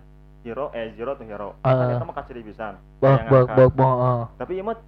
hero 0.47 0.71
eh 0.71 0.95
zero 0.95 1.11
to 1.19 1.27
hero 1.27 1.59
kan 1.59 1.91
eta 1.91 2.07
mah 2.07 2.15
kasih 2.15 2.39
pisan 2.39 2.79
Bak 3.03 3.27
bak 3.27 3.51
bak. 3.51 3.69
oh. 3.75 4.23
tapi 4.39 4.55
ieu 4.55 4.63
mah 4.63 4.79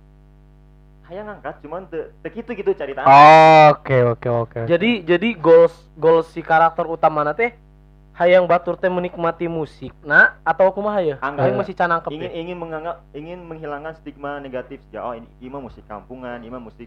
hayang 1.09 1.25
ngangkat 1.25 1.55
cuman 1.65 1.81
teu 1.89 2.13
teu 2.21 2.29
kitu 2.31 2.49
gitu 2.53 2.71
carita 2.77 3.01
Oke 3.73 3.97
oke 4.05 4.29
oke. 4.29 4.59
Jadi 4.69 5.01
jadi 5.01 5.29
goals 5.33 5.73
goals 5.97 6.29
si 6.29 6.45
karakter 6.45 6.85
utama 6.85 7.25
teh 7.33 7.49
hayang 8.13 8.45
batur 8.45 8.77
teh 8.77 8.91
menikmati 8.93 9.49
musik 9.49 9.89
nah 10.05 10.37
atau 10.45 10.69
kumaha 10.69 11.01
ya? 11.01 11.15
Hayang 11.17 11.57
masih 11.57 11.73
can 11.73 11.89
nangkep 11.89 12.13
ingin 12.13 12.31
ingin 12.31 12.57
menganggap 12.61 12.95
ingin 13.17 13.39
menghilangkan 13.41 13.97
stigma 13.97 14.37
negatif 14.37 14.83
ya 14.93 15.01
oh 15.01 15.17
ini 15.17 15.25
ini 15.41 15.49
mah 15.49 15.65
musik 15.65 15.81
kampungan 15.89 16.37
ini 16.45 16.51
mah 16.53 16.61
musik 16.61 16.85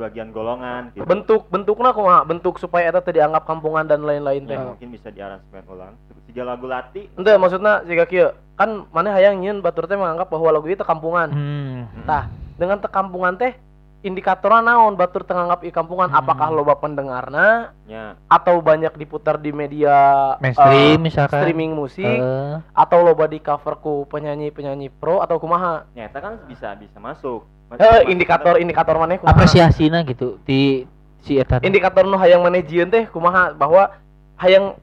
bagian 0.00 0.32
golongan 0.32 0.88
gitu 0.96 1.04
Bentuk 1.04 1.46
bentuknya 1.52 1.92
kumaha? 1.92 2.24
Bentuk 2.24 2.56
supaya 2.56 2.88
eta 2.88 3.04
teh 3.04 3.12
dianggap 3.12 3.44
kampungan 3.44 3.84
dan 3.84 4.00
lain-lain 4.00 4.48
teh. 4.48 4.56
ya, 4.56 4.64
mungkin 4.64 4.88
bisa 4.88 5.12
diaransemen 5.12 5.64
ulang 5.68 5.94
tiga 6.30 6.42
lagu 6.46 6.64
lati 6.64 7.10
Ente 7.18 7.32
maksudnya 7.36 7.84
siga 7.84 8.08
kieu 8.08 8.32
kan 8.56 8.88
mana 8.94 9.12
hayang 9.12 9.40
nyeun 9.40 9.60
batur 9.60 9.84
teh 9.84 9.96
menganggap 9.96 10.28
bahwa 10.28 10.52
lagu 10.52 10.68
itu 10.68 10.84
kampungan. 10.84 11.28
Hmm. 11.32 12.04
Tah, 12.04 12.28
dengan 12.56 12.80
teh 12.80 12.92
kampungan 12.92 13.36
teh 13.36 13.56
indikatornya 14.00 14.64
naon 14.64 14.94
batur 14.94 15.22
teu 15.22 15.32
nganggap 15.32 15.60
ieu 15.60 15.70
kampungan 15.70 16.08
Hmm. 16.08 16.18
apakah 16.18 16.48
loba 16.48 16.72
pendengarna 16.74 17.76
ya 17.84 18.16
atau 18.26 18.58
banyak 18.58 18.92
diputar 18.94 19.36
di 19.36 19.50
media 19.50 19.92
Mainstream 20.38 20.96
misalkan. 20.98 21.36
streaming 21.38 21.72
musik 21.72 22.04
Eh, 22.06 22.56
atau 22.70 22.98
loba 23.00 23.24
di 23.24 23.38
cover 23.38 23.76
ku 23.76 24.06
penyanyi-penyanyi 24.06 24.88
pro 24.90 25.20
atau 25.20 25.36
kumaha? 25.36 25.84
nyata 25.90 26.16
kan 26.16 26.32
bisa 26.44 26.72
bisa 26.74 26.96
masuk 26.96 27.44
Mas- 27.66 27.78
Eh, 27.78 28.08
indikator 28.08 28.56
indikator 28.56 28.96
mana 28.96 29.14
kumaha? 29.14 29.30
apresiasina 29.30 30.00
gitu 30.02 30.40
di 30.42 30.88
si 31.20 31.36
eta. 31.36 31.60
Indikator 31.60 32.02
nu 32.02 32.16
hayang 32.16 32.40
maneh 32.40 32.60
jieun 32.60 32.88
teh 32.88 33.04
kumaha 33.06 33.52
bahwa 33.52 33.92
hayang 34.34 34.74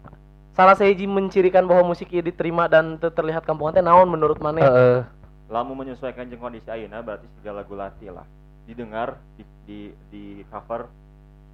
salah 0.51 0.73
sahiji 0.73 1.03
mencirikan 1.03 1.65
bahwa 1.65 1.81
musik 1.87 2.07
ieu 2.07 2.21
diterima 2.21 2.65
dan 2.65 2.95
terlihat 2.95 3.41
kampungan 3.41 3.73
teh 3.73 3.81
naon 3.81 4.05
menurut 4.05 4.37
maneh? 4.37 4.61
Heeh. 4.61 5.01
lamu 5.47 5.73
menyesuaikan 5.73 6.27
jeung 6.27 6.43
kondisi 6.43 6.67
ayeuna 6.67 6.99
berarti 6.99 7.23
tiga 7.33 7.51
lagu 7.51 7.71
lati 7.71 8.07
lah 8.07 8.27
didengar 8.67 9.07
di 9.33 9.43
di, 9.63 9.79
di 10.07 10.23
cover 10.45 10.85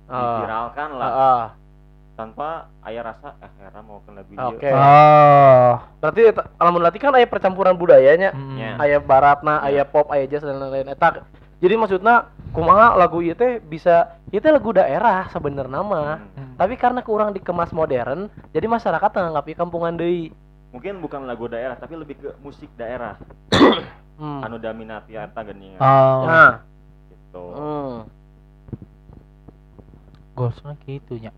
Ah. 0.03 0.19
diviralkan 0.35 0.89
lah 0.93 1.07
Heeh. 1.07 1.43
tanpa 2.13 2.49
aya 2.81 3.01
rasa 3.01 3.39
eh 3.39 3.51
era 3.63 3.79
mau 3.79 4.03
ke 4.03 4.11
lagu 4.11 4.29
ieu 4.29 4.47
Oke. 4.51 4.67
Oh. 4.67 5.71
Berarti 5.97 6.21
eta- 6.27 6.51
lamun 6.59 6.83
latih 6.83 6.99
kan 6.99 7.13
aya 7.13 7.23
percampuran 7.23 7.73
budayanya. 7.73 8.29
Hmm. 8.29 8.53
Ya. 8.53 8.75
Aya 8.77 8.97
baratna, 8.99 9.61
aya 9.61 9.81
pop, 9.81 10.11
aya 10.11 10.27
jazz 10.27 10.43
dan 10.43 10.59
lain-lain 10.59 10.89
eta. 10.89 11.23
Jadi 11.57 11.73
maksudnya 11.73 12.27
kumaha 12.51 12.93
lagu 12.93 13.17
ieu 13.17 13.31
teh 13.31 13.57
bisa 13.57 14.11
ieu 14.27 14.37
teh 14.37 14.51
lagu 14.51 14.69
daerah 14.69 15.25
sebenarnya 15.29 15.79
mah. 15.79 16.19
Hmm. 16.27 16.53
Tapi 16.53 16.75
karena 16.75 16.99
kurang 16.99 17.31
dikemas 17.31 17.71
modern, 17.71 18.27
jadi 18.51 18.67
masyarakat 18.67 19.09
nganggap 19.09 19.45
ieu 19.47 19.55
kampungan 19.55 19.95
deui. 19.95 20.35
mungkin 20.69 20.99
bukan 20.99 21.23
lagu 21.23 21.45
daerah 21.45 21.77
tapi 21.77 21.93
lebih 21.93 22.17
ke 22.17 22.29
musik 22.39 22.65
daerah 22.73 23.13
Hmm. 24.13 24.41
anu 24.41 24.57
dominati 24.57 25.13
eta 25.13 25.41
geuningan 25.41 25.77
Oh. 25.77 26.25
Nah, 26.25 26.65
gitu 27.33 27.43
hmm. 27.57 28.05
Goalsna 30.33 30.73
gitu 30.85 31.17
nya. 31.17 31.29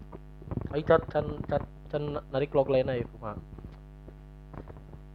Ayo 0.71 0.83
cat 0.87 1.03
can 1.11 1.27
cat 1.47 1.63
can 1.91 2.19
narik 2.31 2.51
log 2.55 2.67
lain 2.71 2.87
aja 2.87 3.03
kumaha. 3.11 3.35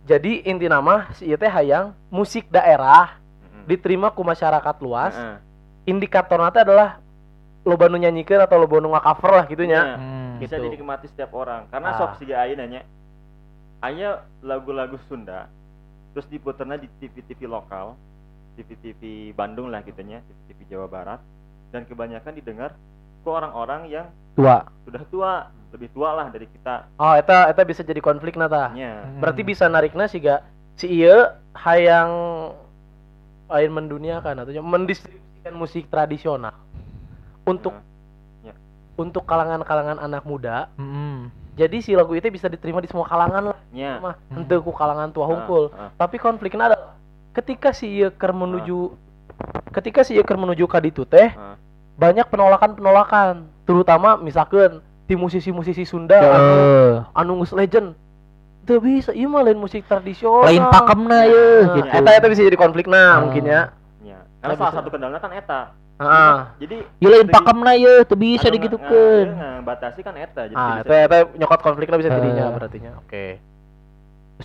Jadi 0.04 0.44
inti 0.44 0.68
nama 0.68 1.08
si 1.16 1.28
teh 1.32 1.48
hayang 1.48 1.96
musik 2.12 2.48
daerah 2.52 3.16
diterima 3.64 4.12
ku 4.12 4.20
masyarakat 4.20 4.76
luas. 4.84 5.16
Heeh. 5.16 5.36
Indikatorna 5.88 6.52
teh 6.52 6.60
adalah 6.60 7.00
loba 7.64 7.88
nu 7.88 7.96
nyanyikeun 7.96 8.44
atau 8.44 8.60
loba 8.60 8.84
nu 8.84 8.92
cover 8.92 9.32
lah 9.32 9.44
gitu 9.48 9.64
nya. 9.64 9.80
Nah, 9.80 9.96
Hmm. 9.96 10.36
bisa 10.40 10.56
Gitu. 10.56 10.64
dinikmati 10.72 11.08
setiap 11.08 11.32
orang 11.36 11.68
karena 11.68 11.92
Ah. 11.92 11.96
sok 12.00 12.20
siga 12.20 12.40
ayeuna 12.44 12.64
nya 12.64 12.80
aya 13.80 14.24
lagu-lagu 14.40 14.96
Sunda 15.08 15.48
terus 16.12 16.24
diputerna 16.28 16.76
di 16.80 16.88
TV-TV 17.00 17.44
lokal 17.44 17.96
TV-TV 18.52 19.00
Bandung 19.32 19.68
lah 19.68 19.80
gitu 19.80 20.00
nya 20.00 20.20
TV-TV 20.20 20.68
Jawa 20.68 20.86
Barat 20.86 21.20
dan 21.70 21.84
kebanyakan 21.84 22.32
didengar 22.32 22.70
ke 23.20 23.28
orang-orang 23.28 23.86
yang 23.86 24.06
Tua. 24.32 24.62
sudah 24.82 25.02
tua 25.06 25.32
lebih 25.70 25.90
tua 25.90 26.14
lah 26.14 26.26
dari 26.28 26.46
kita 26.46 26.86
Oh, 26.96 27.12
eta 27.12 27.46
eta 27.46 27.62
bisa 27.62 27.82
jadi 27.82 27.98
konflik 27.98 28.34
nata. 28.34 28.70
nya 28.72 29.06
Berarti 29.18 29.42
bisa 29.42 29.66
narikna 29.66 30.06
siga 30.06 30.42
si 30.74 30.88
ieu 30.88 31.28
hayang 31.52 32.10
lain 33.46 33.70
menduniakan 33.70 34.40
atau 34.40 34.54
mendistribusikan 34.56 35.54
musik 35.54 35.86
tradisional 35.86 36.54
untuk 37.42 37.74
Nah, 38.40 38.56
untuk 38.96 39.24
kalangan-kalangan 39.24 39.98
anak 39.98 40.22
muda. 40.22 40.70
Hmm. 40.74 41.28
Jadi 41.54 41.82
si 41.82 41.92
lagu 41.92 42.14
itu 42.14 42.30
bisa 42.30 42.46
diterima 42.46 42.80
di 42.80 42.88
semua 42.88 43.04
kalangan 43.04 43.52
lah, 43.52 43.58
nya 43.68 43.98
mah 43.98 44.14
Hmm. 44.28 44.40
henteu 44.40 44.60
ku 44.60 44.70
kalangan 44.70 45.10
tua 45.10 45.26
hungkul. 45.26 45.68
Ah, 45.70 45.86
ah. 45.86 45.90
Tapi 45.98 46.16
konfliknya 46.16 46.68
adalah 46.68 46.96
ketika 47.32 47.70
si 47.70 47.86
ieu 47.96 48.10
keur 48.10 48.32
menuju 48.32 48.94
ketika 49.70 50.02
si 50.02 50.14
ieu 50.14 50.22
keur 50.22 50.36
menuju 50.36 50.64
ka 50.64 50.78
ditu 50.78 51.04
teh 51.04 51.30
Ah. 51.30 51.54
banyak 51.94 52.26
penolakan-penolakan, 52.26 53.44
terutama 53.62 54.16
misalkan 54.16 54.80
di 55.04 55.14
musisi-musisi 55.14 55.84
Sunda 55.84 56.16
anu, 56.16 56.32
Heeh. 56.32 56.92
anu 57.12 57.32
geus 57.38 57.52
legend. 57.52 57.92
Teu 58.62 58.78
bisa, 58.78 59.10
ieu 59.10 59.26
mah 59.26 59.42
lain 59.42 59.56
musik 59.56 59.82
tradisional. 59.84 60.44
Lain 60.44 60.62
pakemna 60.64 61.24
ye 61.24 61.44
Nah, 61.60 61.74
gitu. 61.74 61.88
eta 61.90 62.10
eta 62.14 62.26
bisa 62.26 62.42
jadi 62.42 62.54
konflik 62.54 62.86
nah 62.86 63.18
Ah. 63.18 63.20
mungkin 63.20 63.42
ya. 63.42 63.62
nya 64.00 64.18
karena 64.38 64.54
salah 64.54 64.70
bisa. 64.70 64.78
satu 64.78 64.88
kendalanya 64.88 65.18
kan 65.18 65.32
eta 65.34 65.60
Heeh. 65.98 66.36
jadi 66.58 66.76
Ieu 66.96 67.10
lain 67.10 67.28
pakemna 67.28 67.72
ye 67.74 67.92
teu 68.04 68.16
bisa 68.16 68.46
anu 68.46 68.54
digitukeun. 68.54 69.26
nggak 69.30 69.60
batasi 69.62 70.00
kan 70.00 70.14
eta 70.14 70.42
jadi 70.46 70.56
Ah, 70.56 70.80
eta 70.80 70.94
eta 70.94 71.16
nyokot 71.34 71.60
konfliknya 71.60 71.96
bisa 71.96 72.10
jadinya 72.10 72.44
Eh. 72.46 72.52
berartinya. 72.54 72.92
Oke. 72.98 73.24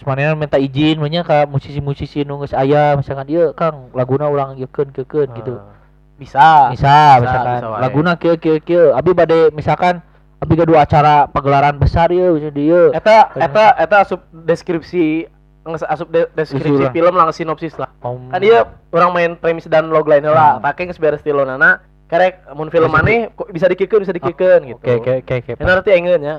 Manehna 0.04 0.36
minta 0.36 0.60
izin 0.60 1.00
banyak 1.00 1.24
ka 1.24 1.48
musisi-musisi 1.48 2.28
nu 2.28 2.44
geus 2.44 2.52
aya 2.52 2.98
misalkan 3.00 3.30
ieu 3.32 3.56
Kang 3.56 3.94
laguna 3.96 4.28
ulang 4.28 4.60
ieukeun 4.60 4.92
keukeun 4.92 5.32
gitu. 5.32 5.56
Eh, 5.56 5.74
Bisa. 6.16 6.72
Bisa 6.72 7.20
misalkan 7.24 7.64
bisa 7.64 7.80
laguna 7.80 8.12
kieu 8.20 8.36
kieu 8.36 8.60
kieu 8.60 8.92
abi 8.92 9.16
bade 9.16 9.52
misalkan 9.52 10.04
abi 10.44 10.54
gaduh 10.56 10.80
acara 10.80 11.28
pagelaran 11.28 11.80
besar 11.80 12.12
ieu 12.12 12.36
bisa 12.36 12.52
dieu. 12.52 12.92
Eta 12.92 13.32
eta 13.36 13.76
eta 13.80 13.96
asup 14.04 14.24
deskripsi 14.32 15.32
asup 15.66 16.08
de- 16.12 16.30
deskripsi 16.36 16.92
film 16.92 17.14
lah 17.16 17.32
sinopsis 17.32 17.76
lah. 17.76 17.92
Om. 18.04 18.32
Kan 18.32 18.40
dia 18.44 18.64
orang 18.92 19.12
main 19.12 19.32
premis 19.36 19.68
dan 19.68 19.92
logline 19.92 20.24
lah. 20.24 20.60
Hmm. 20.60 20.64
Pakai 20.64 20.88
geus 20.88 21.00
beres 21.00 21.24
tilonana. 21.24 21.84
Karek 22.06 22.46
mun 22.54 22.70
film 22.70 22.88
Bisa 22.88 23.02
maneh 23.02 23.34
kok 23.34 23.50
bisa 23.50 23.66
dikikeun 23.66 24.06
bisa 24.06 24.14
dikikeun 24.14 24.62
gitu. 24.72 24.78
Oke 24.78 25.26
oke 25.26 25.34
oke 25.42 25.52
nanti 25.58 25.90
engeun 25.92 26.22
ya. 26.22 26.36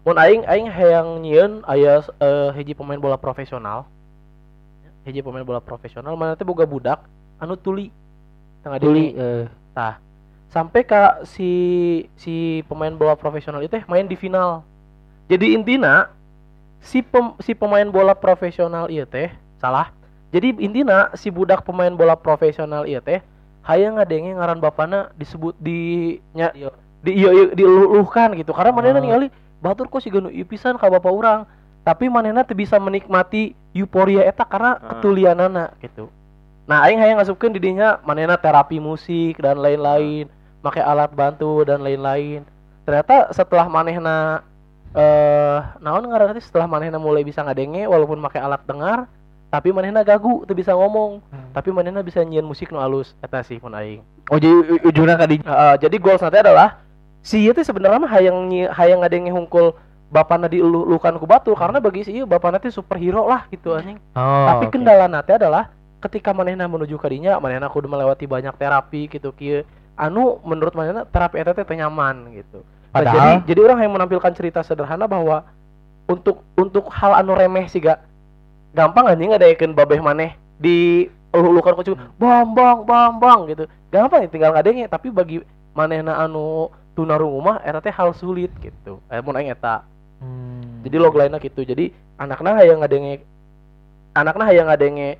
Mun 0.00 0.16
aing 0.16 0.48
aing 0.48 0.68
hayang 0.72 1.20
nyieun 1.20 1.52
aya 1.68 2.00
eh, 2.00 2.50
hiji 2.56 2.72
pemain 2.72 2.96
bola 2.96 3.20
profesional. 3.20 3.84
Hiji 5.04 5.20
pemain 5.20 5.44
bola 5.44 5.60
profesional 5.60 6.16
mana 6.16 6.36
teh 6.36 6.44
boga 6.44 6.64
budak 6.64 7.04
anu 7.36 7.56
tuli. 7.56 7.92
Tengah 8.64 8.80
Tuli 8.80 9.16
dili. 9.16 9.20
eh 9.76 9.94
Sampai 10.50 10.82
ka 10.82 11.22
si 11.22 11.50
si 12.18 12.66
pemain 12.66 12.90
bola 12.90 13.14
profesional 13.14 13.62
itu 13.62 13.70
teh 13.76 13.84
main 13.86 14.08
di 14.08 14.18
final. 14.18 14.66
Jadi 15.30 15.54
intina 15.54 16.10
si 16.82 17.06
pem, 17.06 17.38
si 17.38 17.54
pemain 17.54 17.86
bola 17.86 18.18
profesional 18.18 18.90
ieu 18.90 19.06
teh 19.06 19.30
salah. 19.62 19.94
Jadi 20.34 20.58
intina 20.58 21.14
si 21.14 21.30
budak 21.30 21.62
pemain 21.62 21.94
bola 21.94 22.18
profesional 22.18 22.82
ieu 22.88 22.98
teh 22.98 23.22
hayang 23.62 24.00
ngadenge 24.00 24.32
ngaran 24.34 24.58
bapana 24.58 25.12
disebut 25.14 25.54
di 25.60 26.18
nya 26.34 26.50
di 27.04 27.12
ieu 27.14 27.30
ieu 27.30 27.46
diuluhkan 27.54 28.34
gitu 28.34 28.50
karena 28.56 28.74
manehna 28.74 28.98
Oh. 28.98 29.04
ningali 29.04 29.28
batur 29.60 29.86
kok 29.86 30.00
si 30.00 30.08
ieu 30.08 30.44
pisan 30.44 30.74
ka 30.74 30.88
bapak 30.88 31.08
urang. 31.08 31.40
Tapi 31.80 32.06
manehna 32.06 32.42
teu 32.42 32.52
bisa 32.52 32.76
menikmati 32.76 33.52
euforia 33.72 34.20
eta 34.22 34.44
karena 34.44 34.76
Ah. 34.76 34.88
ketulianana 34.90 35.72
gitu. 35.78 36.12
Nah 36.64 36.84
aing 36.84 36.98
hayang 36.98 37.16
ngasupkeun 37.16 37.50
di 37.50 37.60
dinya 37.62 37.98
manehna 38.02 38.36
terapi 38.36 38.76
musik 38.76 39.38
dan 39.38 39.56
lain-lain 39.56 40.28
pakai 40.60 40.80
alat 40.80 41.08
bantu 41.10 41.64
dan 41.64 41.80
lain-lain. 41.80 42.44
Ternyata 42.82 43.30
setelah 43.30 43.64
manehna 43.66 44.44
eh 44.90 45.58
naon 45.78 46.02
ngaranna 46.02 46.32
teh 46.32 46.42
setelah 46.42 46.66
manehna 46.66 46.98
mulai 46.98 47.22
bisa 47.22 47.40
ngadenge 47.40 47.86
walaupun 47.86 48.18
pakai 48.20 48.40
alat 48.40 48.58
dengar 48.64 49.06
tapi 49.46 49.70
manehna 49.70 50.02
gagu 50.02 50.42
teu 50.44 50.52
bisa 50.52 50.70
ngomong 50.70 51.22
Hmm. 51.24 51.50
tapi 51.50 51.70
manehna 51.70 52.02
bisa 52.02 52.20
nyieun 52.20 52.42
musik 52.44 52.68
nu 52.68 52.78
alus 52.78 53.14
eta 53.18 53.40
sih 53.40 53.56
mun 53.56 53.72
aing. 53.72 54.02
Oh 54.28 54.36
jadi 54.36 54.50
u- 54.52 54.82
ujungna 54.84 55.14
ka 55.14 55.24
di 55.24 55.38
Heeh, 55.38 55.74
jadi 55.80 55.96
goals 55.96 56.20
nanti 56.20 56.38
adalah 56.38 56.82
si 57.20 57.44
ieu 57.44 57.52
teh 57.52 57.62
sebenarnya 57.62 58.00
mah 58.00 58.10
hayang 58.10 58.38
hayang 58.72 59.00
ngadenge 59.00 59.30
hungkul 59.30 59.76
bapana 60.10 60.50
diulukan 60.50 61.14
ku 61.16 61.26
batu 61.28 61.54
karena 61.54 61.78
bagi 61.78 62.02
si 62.02 62.10
ieu 62.12 62.26
bapana 62.26 62.58
teh 62.58 62.68
superhero 62.68 63.24
lah 63.24 63.46
gitu 63.48 63.72
anjing. 63.72 64.00
Oh. 64.12 64.46
Tapi 64.48 64.66
oke. 64.66 64.72
kendala 64.74 65.06
nanti 65.06 65.36
adalah 65.36 65.70
ketika 66.00 66.32
manehna 66.32 66.64
menuju 66.64 66.96
ka 66.96 67.06
dinya 67.06 67.36
manehna 67.36 67.68
kudu 67.68 67.86
melewati 67.86 68.24
banyak 68.24 68.56
terapi 68.56 69.06
gitu 69.06 69.30
kieu 69.30 69.62
anu 69.94 70.40
menurut 70.42 70.72
manehna 70.72 71.04
terapi 71.04 71.36
eta 71.38 71.52
teh 71.52 71.64
nyaman 71.68 72.32
gitu. 72.34 72.64
Nah, 72.90 73.04
Padahal- 73.04 73.14
jadi 73.14 73.32
jadi 73.46 73.60
orang 73.70 73.78
yang 73.86 73.92
menampilkan 73.94 74.32
cerita 74.34 74.60
sederhana 74.64 75.06
bahwa 75.06 75.44
untuk 76.10 76.42
untuk 76.58 76.90
hal 76.90 77.14
anu 77.14 77.38
remeh 77.38 77.70
sih 77.70 77.78
gak 77.78 78.02
gampang 78.74 79.06
anjing 79.06 79.30
ngadayekeun 79.30 79.74
babeh 79.74 80.02
maneh 80.02 80.34
di 80.58 81.06
ulukan 81.30 81.78
ku 81.78 81.86
Hmm. 81.94 82.10
bang 82.18 82.48
bang 82.50 82.78
bang 82.82 83.12
bang 83.22 83.40
gitu 83.46 83.64
gampang 83.94 84.26
ya 84.26 84.28
tinggal 84.30 84.50
ngadenge 84.50 84.90
tapi 84.90 85.14
bagi 85.14 85.38
manehna 85.70 86.18
anu 86.18 86.66
tunarungu 86.94 87.40
mah 87.40 87.58
eta 87.62 87.80
teh 87.80 87.94
hal 87.94 88.12
sulit 88.14 88.50
gitu. 88.60 88.98
Eh 89.10 89.22
mun 89.22 89.36
aing 89.36 89.52
eta. 89.52 89.86
Hmm. 90.20 90.84
jadi 90.84 91.00
log 91.00 91.16
lainnya 91.16 91.40
gitu. 91.40 91.64
Jadi 91.64 91.92
anakna 92.20 92.60
hayang 92.60 92.84
ngadenge 92.84 93.24
anakna 94.12 94.44
hayang 94.48 94.68
ngadenge 94.68 95.16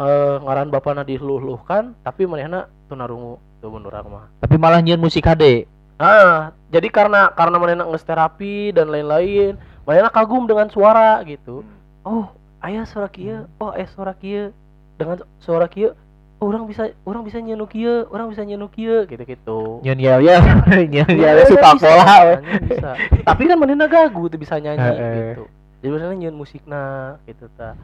eh 0.00 0.36
ngaran 0.42 0.72
bapana 0.72 1.06
diluh-luhkan 1.06 1.94
tapi 2.02 2.26
manehna 2.26 2.66
tunarungu 2.90 3.38
tuh 3.62 3.70
mun 3.70 3.86
urang 3.86 4.08
mah. 4.10 4.26
Tapi 4.42 4.56
malah 4.56 4.80
nyeun 4.82 5.00
musik 5.00 5.26
HD. 5.26 5.68
ah 6.00 6.56
jadi 6.72 6.88
karena 6.88 7.28
karena 7.36 7.60
manehna 7.60 7.84
geus 7.84 8.02
terapi 8.08 8.72
dan 8.72 8.88
lain-lain 8.88 9.60
manehna 9.84 10.08
kagum 10.08 10.48
dengan 10.48 10.72
suara 10.72 11.20
gitu. 11.28 11.62
Oh 12.02 12.32
ayah 12.64 12.88
suara 12.88 13.06
kieu. 13.12 13.46
Oh 13.60 13.70
eh 13.76 13.86
suara 13.86 14.16
kieu. 14.16 14.50
Dengan 14.96 15.22
suara 15.40 15.68
kieu. 15.68 15.92
oh, 15.92 15.96
orang 16.40 16.64
bisa 16.64 16.88
orang 17.04 17.22
bisa 17.22 17.36
nu 17.38 17.68
kieu 17.68 18.08
orang 18.08 18.32
bisa 18.32 18.42
nu 18.42 18.66
kieu 18.66 19.04
gitu-gitu 19.04 19.84
Nyeun 19.84 20.00
yel 20.00 20.20
yel. 20.24 20.40
Nyeun 20.92 21.08
Iya, 21.12 21.30
yel 21.36 21.46
suka 21.46 21.76
pola 21.76 22.04
nyanyi 22.40 22.58
bisa. 22.72 22.90
Tapi 23.22 23.42
kan 23.44 23.56
manehna 23.60 23.86
gagu 23.86 24.26
tuh 24.26 24.40
bisa 24.40 24.56
nyanyi 24.56 24.88
gitu. 24.96 25.44
Jadi 25.80 25.88
manehna 25.92 26.14
nyeun 26.16 26.36
musikna 26.36 26.82
gitu 27.28 27.44
ta. 27.54 27.76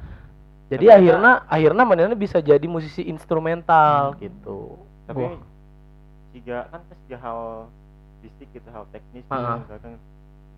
Jadi 0.66 0.88
Tapi 0.88 0.96
akhirnya 0.96 1.32
akhirnya 1.46 1.84
manehna 1.86 2.14
bisa 2.16 2.40
jadi 2.40 2.64
musisi 2.66 3.06
instrumental 3.06 4.16
gitu. 4.18 4.80
tapi 5.06 5.22
Wah. 5.22 5.38
tiga 6.34 6.66
kan 6.66 6.82
tiga 7.06 7.16
hal 7.22 7.70
fisik 8.18 8.50
gitu 8.50 8.66
hal 8.74 8.82
teknis 8.90 9.22
Ah. 9.30 9.62
misalkan 9.62 9.94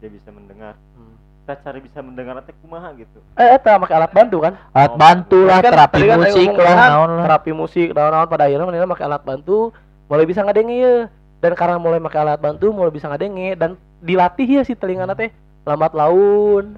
dia 0.01 0.09
bisa 0.09 0.33
mendengar 0.33 0.73
Hmm. 0.97 1.15
Kita 1.49 1.65
cari 1.65 1.81
bisa 1.81 2.05
mendengar 2.05 2.45
teh 2.45 2.53
kumaha 2.61 2.93
gitu 2.93 3.25
Eh 3.33 3.57
eta 3.57 3.81
make 3.81 3.89
alat 3.89 4.13
bantu 4.13 4.45
kan? 4.45 4.53
Alat 4.77 4.95
bantu 5.01 5.49
lah, 5.49 5.57
Tadi 5.57 5.65
kan- 5.65 5.73
terapi 5.73 5.95
tadi 5.97 6.05
kan 6.05 6.19
musik 6.21 6.49
lah, 6.53 6.75
kan, 6.77 6.89
naon 6.93 7.11
lah. 7.17 7.25
Terapi 7.25 7.51
musik 7.57 7.89
naon-naon 7.97 8.29
pada 8.29 8.45
akhirnya 8.45 8.67
manehna 8.69 8.85
make 8.85 9.01
alat 9.01 9.23
bantu 9.25 9.73
mulai 10.05 10.29
bisa 10.29 10.45
ngadenge 10.45 10.77
ye. 10.77 10.95
Dan 11.41 11.53
karena 11.57 11.81
mulai 11.81 11.97
make 11.97 12.13
alat 12.13 12.37
bantu 12.37 12.69
mulai 12.69 12.93
bisa 12.93 13.09
ngadenge 13.09 13.57
dan 13.57 13.71
dilatih 13.99 14.61
ya 14.61 14.63
si 14.63 14.77
telingana 14.77 15.17
teh 15.17 15.33
lambat 15.65 15.97
laun. 15.97 16.77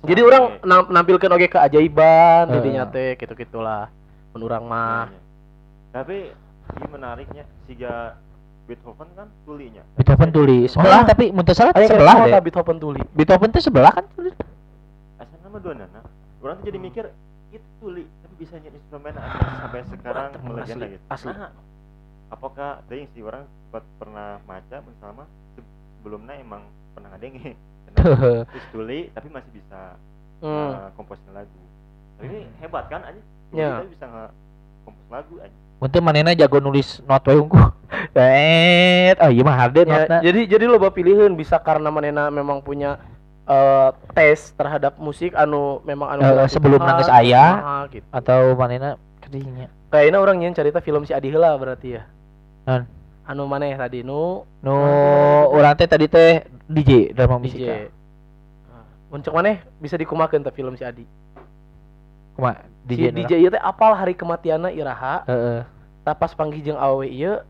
Bisa 0.00 0.08
Jadi 0.08 0.20
oke. 0.22 0.28
orang 0.32 0.44
nam- 0.64 0.88
nampilkan 0.88 1.30
oge 1.30 1.52
keajaiban 1.52 2.48
di 2.48 2.56
Heeh. 2.56 2.64
dinya 2.64 2.84
teh 2.88 3.20
gitu-gitulah. 3.20 3.92
Menurang 4.32 4.64
mah. 4.64 5.12
Iya, 5.12 5.12
iya. 5.12 5.20
tapi 5.92 6.16
ini 6.72 6.86
menariknya 6.88 7.44
siga 7.68 8.16
Beethoven 8.66 9.08
kan 9.14 9.30
tulinya 9.42 9.82
Beethoven 9.94 10.30
tuli 10.30 10.66
sebelah 10.66 11.00
Oh. 11.00 11.06
tapi 11.06 11.30
mun 11.30 11.42
teu 11.42 11.54
salah 11.54 11.70
sebelah 11.72 12.14
deh. 12.20 12.42
Beethoven 12.42 12.76
tuli. 12.76 13.02
Beethoven 13.14 13.50
teh 13.50 13.62
sebelah 13.62 13.92
kan 13.92 14.04
tuli. 14.10 14.30
asal 15.16 15.38
nama 15.40 15.56
dua 15.56 15.72
nana 15.72 16.00
orang 16.38 16.58
tuh 16.58 16.66
jadi 16.66 16.78
mikir 16.78 17.04
itu 17.48 17.68
tuli 17.78 18.04
tapi 18.20 18.34
bisa 18.36 18.58
nyanyi 18.58 18.76
instrumen 18.76 19.12
ada 19.12 19.38
sampai 19.62 19.80
sekarang 19.86 20.28
melegenda 20.42 20.86
gitu 20.88 21.04
asli. 21.06 21.30
Nah, 21.30 21.50
apakah 22.28 22.70
ada 22.80 22.94
sih 23.08 23.22
orang 23.22 23.46
pernah 23.96 24.42
baca 24.42 24.76
bersama 24.78 25.22
sebelumnya 25.54 26.34
emang 26.36 26.62
pernah 26.92 27.12
ngadenge 27.12 27.54
terus 27.94 28.66
tuli 28.74 29.08
tapi 29.10 29.28
masih 29.30 29.50
bisa 29.52 29.94
Hmm. 30.36 30.52
uh, 30.68 30.92
komposin 30.92 31.32
lagu 31.32 31.48
tapi 32.14 32.28
ini 32.28 32.44
hebat 32.58 32.84
kan 32.86 33.00
aja 33.02 33.16
Ya. 33.48 33.80
tapi 33.80 33.88
bisa 33.88 34.04
nge 34.04 34.24
kompos 34.82 35.06
lagu 35.08 35.34
aja 35.38 35.56
Mun 35.76 35.88
teu 35.88 36.00
manehna 36.00 36.32
jago 36.32 36.56
nulis 36.58 37.00
not 37.02 37.24
we 37.24 37.36
unggul. 37.36 37.72
Et, 38.16 39.16
oh 39.20 39.28
iya 39.28 39.42
mah 39.44 39.56
hade 39.60 39.84
Ya, 39.84 40.24
jadi 40.24 40.40
jadi 40.48 40.64
loba 40.64 40.88
pilihan 40.88 41.28
bisa 41.36 41.60
karena 41.60 41.92
manena 41.92 42.32
memang 42.32 42.64
punya 42.64 42.96
eh, 43.44 43.90
tes 44.16 44.56
terhadap 44.56 44.96
musik 44.96 45.36
anu 45.36 45.84
memang 45.84 46.16
anu 46.16 46.20
berarti 46.24 46.56
sebelum 46.56 46.80
nangis 46.80 47.12
aya. 47.12 47.60
kumaha 47.60 47.78
gitu. 47.92 48.06
Atau 48.08 48.40
manehna 48.56 48.96
kedinya. 49.20 49.68
Kayaknya 49.92 50.18
orang 50.18 50.36
nyen 50.40 50.56
cerita 50.56 50.80
film 50.80 51.04
si 51.04 51.12
Adi 51.12 51.28
heula 51.28 51.52
berarti 51.60 52.00
ya. 52.00 52.02
Naon? 52.64 52.88
Anu 53.26 53.42
maneh 53.44 53.74
tadi 53.74 54.00
nu 54.06 54.46
Nu 54.62 54.76
urang 55.52 55.74
teh 55.76 55.86
tadi 55.86 56.06
teh 56.08 56.46
DJ 56.66 57.12
drama 57.12 57.36
musik. 57.36 57.58
DJ. 57.58 57.92
Muncul 59.12 59.32
maneh 59.34 59.62
bisa 59.78 59.94
dikumakeun 60.00 60.42
teh 60.42 60.54
film 60.54 60.74
si 60.74 60.82
Adi. 60.82 61.04
Kuma 62.34 62.64
Si 62.86 62.94
DJ. 62.94 63.10
DJ 63.10 63.32
ieu 63.42 63.50
teh 63.50 63.62
apal 63.62 63.98
hari 63.98 64.14
kematianna 64.14 64.70
iraha, 64.70 65.26
Heeh. 65.26 65.60
tah 66.06 66.14
pas 66.14 66.30
panggih 66.30 66.62
jeung 66.62 66.78
awewe 66.78 67.10
ieu 67.10 67.42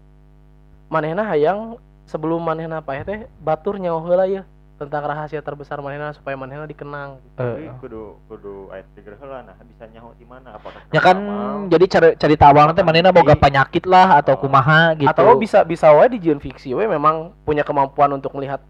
manehna 0.87 1.23
hayang 1.25 1.78
sebelum 2.05 2.38
manehna 2.38 2.78
paeh 2.78 3.02
teh 3.02 3.19
batur 3.38 3.76
nyawa 3.76 4.00
heula 4.02 4.25
ieu 4.26 4.43
tentang 4.76 5.09
rahasia 5.09 5.40
terbesar 5.40 5.81
manehna 5.81 6.12
supaya 6.12 6.37
manehna 6.37 6.68
dikenang. 6.68 7.16
tapi 7.33 7.64
Heeh. 7.64 7.81
kudu 7.81 8.20
kudu 8.29 8.68
ayat 8.68 8.85
trigger 8.92 9.16
heula 9.16 9.40
nah 9.40 9.57
bisa 9.64 9.88
nyaho 9.88 10.12
di 10.14 10.29
mana 10.29 10.53
apakah 10.53 10.85
Ya 10.92 11.01
kan 11.01 11.16
mau? 11.16 11.64
jadi 11.64 11.85
cari 11.88 12.09
cari 12.14 12.37
tawang 12.37 12.77
teh 12.77 12.85
manehna 12.85 13.09
boga 13.09 13.33
penyakit 13.33 13.88
lah 13.88 14.20
atau 14.20 14.37
kumaha 14.37 14.92
gitu. 14.94 15.09
Atau 15.09 15.33
bisa 15.40 15.64
bisa 15.64 15.88
wae 15.90 16.12
di 16.12 16.20
jieun 16.20 16.38
fiksi 16.38 16.77
we 16.77 16.85
memang 16.85 17.33
punya 17.42 17.64
kemampuan 17.64 18.12
untuk 18.12 18.37
melihat 18.37 18.61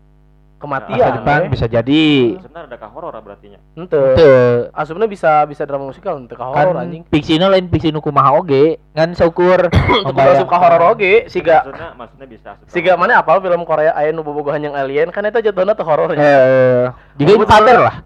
masa 0.58 0.88
kematian. 0.88 1.12
depan 1.14 1.40
we. 1.42 1.48
bisa 1.52 1.66
jadi. 1.66 2.04
sebenarnya 2.38 2.66
ada 2.66 2.76
ka 2.76 2.88
horor 2.88 3.12
berarti 3.16 3.46
nya. 3.52 3.60
Teu. 3.86 4.72
Asupna 4.72 5.04
bisa 5.04 5.44
bisa 5.44 5.62
drama 5.62 5.84
musikal 5.86 6.16
henteu 6.16 6.32
ka 6.34 6.44
horor 6.44 6.72
Kan 6.72 6.82
anjing. 6.82 7.02
fiksina 7.06 7.46
lain 7.46 7.68
fiksi 7.68 7.92
nu 7.92 8.00
kumaha 8.00 8.32
oge. 8.34 8.80
Ngan 8.92 9.12
seukur 9.12 9.68
Untuk 9.68 10.16
masuk 10.18 10.48
ka 10.48 10.56
horor 10.56 10.82
oge 10.90 11.28
siga 11.28 11.60
maksudnya 11.62 11.88
maksudnya 11.94 12.26
bisa 12.26 12.48
asup 12.52 12.66
siga 12.66 12.96
mana 12.96 13.20
apal 13.20 13.38
film 13.38 13.62
Korea 13.62 13.92
aya 13.92 14.10
nu 14.10 14.20
bobogohan 14.20 14.58
yang 14.60 14.72
alien 14.72 15.12
kan 15.12 15.22
eta 15.22 15.38
jatuhna 15.38 15.76
teh 15.76 15.84
horornya. 15.84 16.16
Eh, 16.16 16.84
juga 17.16 17.30
Betul. 17.30 17.44
Invader 17.44 17.78
lah. 17.78 17.96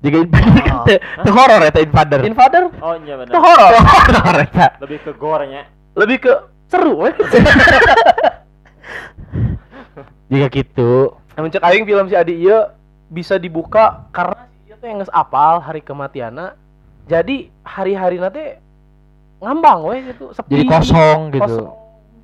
Juga 0.00 0.16
Invader 0.18 0.58
kan 0.58 0.72
Oh. 0.72 0.84
teu 0.88 0.96
teu 0.98 1.32
horor 1.32 1.60
eta 1.62 1.78
Invader. 1.78 2.20
Invader 2.24 2.62
oh 2.72 2.94
iya 2.98 3.14
benar 3.14 3.30
teh 3.30 3.38
horor. 3.38 3.70
Horor 3.76 4.36
eta. 4.40 4.66
lebih 4.82 4.98
ke 4.98 5.12
gore-nya 5.14 5.62
Lebih 5.92 6.16
ke 6.18 6.32
seru 6.66 6.96
we. 7.04 7.12
Juga 10.32 10.46
gitu. 10.48 11.20
Namun 11.36 11.48
cek 11.52 11.64
aing 11.64 11.84
film 11.88 12.06
si 12.08 12.14
Adi 12.16 12.34
ieu 12.44 12.68
bisa 13.12 13.36
dibuka 13.36 14.04
karena 14.12 14.48
si 14.52 14.70
ieu 14.70 14.76
teh 14.76 14.88
geus 14.92 15.12
apal 15.12 15.60
hari 15.60 15.80
kematianna. 15.80 16.54
Jadi 17.08 17.50
hari-hari 17.66 18.22
teh 18.30 18.60
ngambang 19.42 19.90
we 19.90 19.96
gitu, 20.14 20.30
sepi. 20.36 20.54
Jadi 20.54 20.64
kosong 20.70 21.20
gitu. 21.34 21.42
Kosong. 21.42 21.82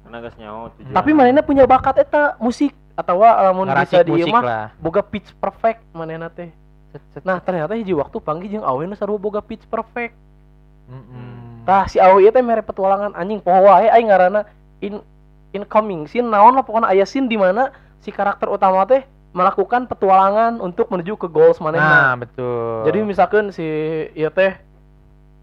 karena 0.09 0.25
tujuan 0.33 0.73
Tapi 0.97 1.11
manehna 1.13 1.45
punya 1.45 1.69
bakat 1.69 2.01
eta 2.01 2.41
musik 2.41 2.73
atau 2.97 3.21
lamun 3.21 3.69
bisa 3.69 4.01
Ngarasik 4.01 4.09
di 4.09 4.33
mah 4.33 4.73
boga 4.81 5.05
pitch 5.05 5.37
perfect 5.37 5.85
manehna 5.93 6.33
teh. 6.33 6.49
Nah, 7.21 7.37
ternyata 7.45 7.77
hiji 7.77 7.93
waktu 7.93 8.17
panggih 8.17 8.49
jeung 8.57 8.65
awe 8.65 8.81
nu 8.89 8.97
sarua 8.97 9.21
boga 9.21 9.45
pitch 9.45 9.69
perfect. 9.69 10.17
Tah 11.69 11.85
si 11.93 12.01
awe 12.01 12.17
ieu 12.17 12.33
teh 12.33 12.41
mere 12.41 12.65
petualangan 12.65 13.13
anjing 13.13 13.45
poho 13.45 13.69
wae 13.69 13.93
aing 13.93 14.09
ngaranna 14.09 14.49
in 14.81 15.05
incoming 15.53 16.09
scene 16.09 16.25
naon 16.25 16.57
lah 16.57 16.65
pokoknya 16.65 16.89
aya 16.89 17.05
scene 17.05 17.29
di 17.29 17.37
mana 17.37 17.69
si 18.01 18.11
karakter 18.11 18.49
utama 18.49 18.85
teh 18.87 19.03
melakukan 19.37 19.85
petualangan 19.85 20.59
untuk 20.59 20.89
menuju 20.89 21.15
ke 21.21 21.29
goals 21.29 21.61
Nah, 21.61 21.71
manehna. 21.71 22.17
betul. 22.17 22.89
Jadi 22.89 22.99
misalkan 23.05 23.45
si 23.53 23.65
ieu 24.17 24.31
teh 24.33 24.57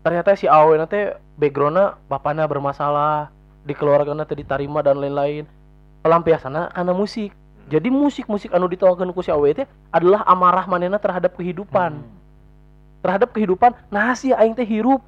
ternyata 0.02 0.34
si 0.38 0.50
awe 0.50 0.74
teh 0.86 1.14
backgroundna 1.38 1.98
bapana 2.10 2.46
bermasalah, 2.46 3.30
di 3.66 3.74
keluargana 3.74 4.26
teh 4.26 4.38
ditarima 4.38 4.82
dan 4.82 5.02
lain-lain. 5.02 5.46
Pelampiasanna 6.02 6.70
karena 6.74 6.94
musik. 6.94 7.34
Jadi 7.66 7.90
musik-musik 7.90 8.54
anu 8.54 8.70
ditawakeun 8.70 9.10
ku 9.10 9.26
si 9.26 9.34
awe 9.34 9.50
teh 9.54 9.66
adalah 9.90 10.22
amarah 10.30 10.70
manehna 10.70 11.02
terhadap 11.02 11.34
kehidupan. 11.34 11.98
Hmm. 11.98 12.14
Terhadap 13.02 13.34
kehidupan, 13.34 13.74
nah 13.94 14.14
si 14.18 14.34
aing 14.34 14.54
teh 14.54 14.66
hirup. 14.66 15.02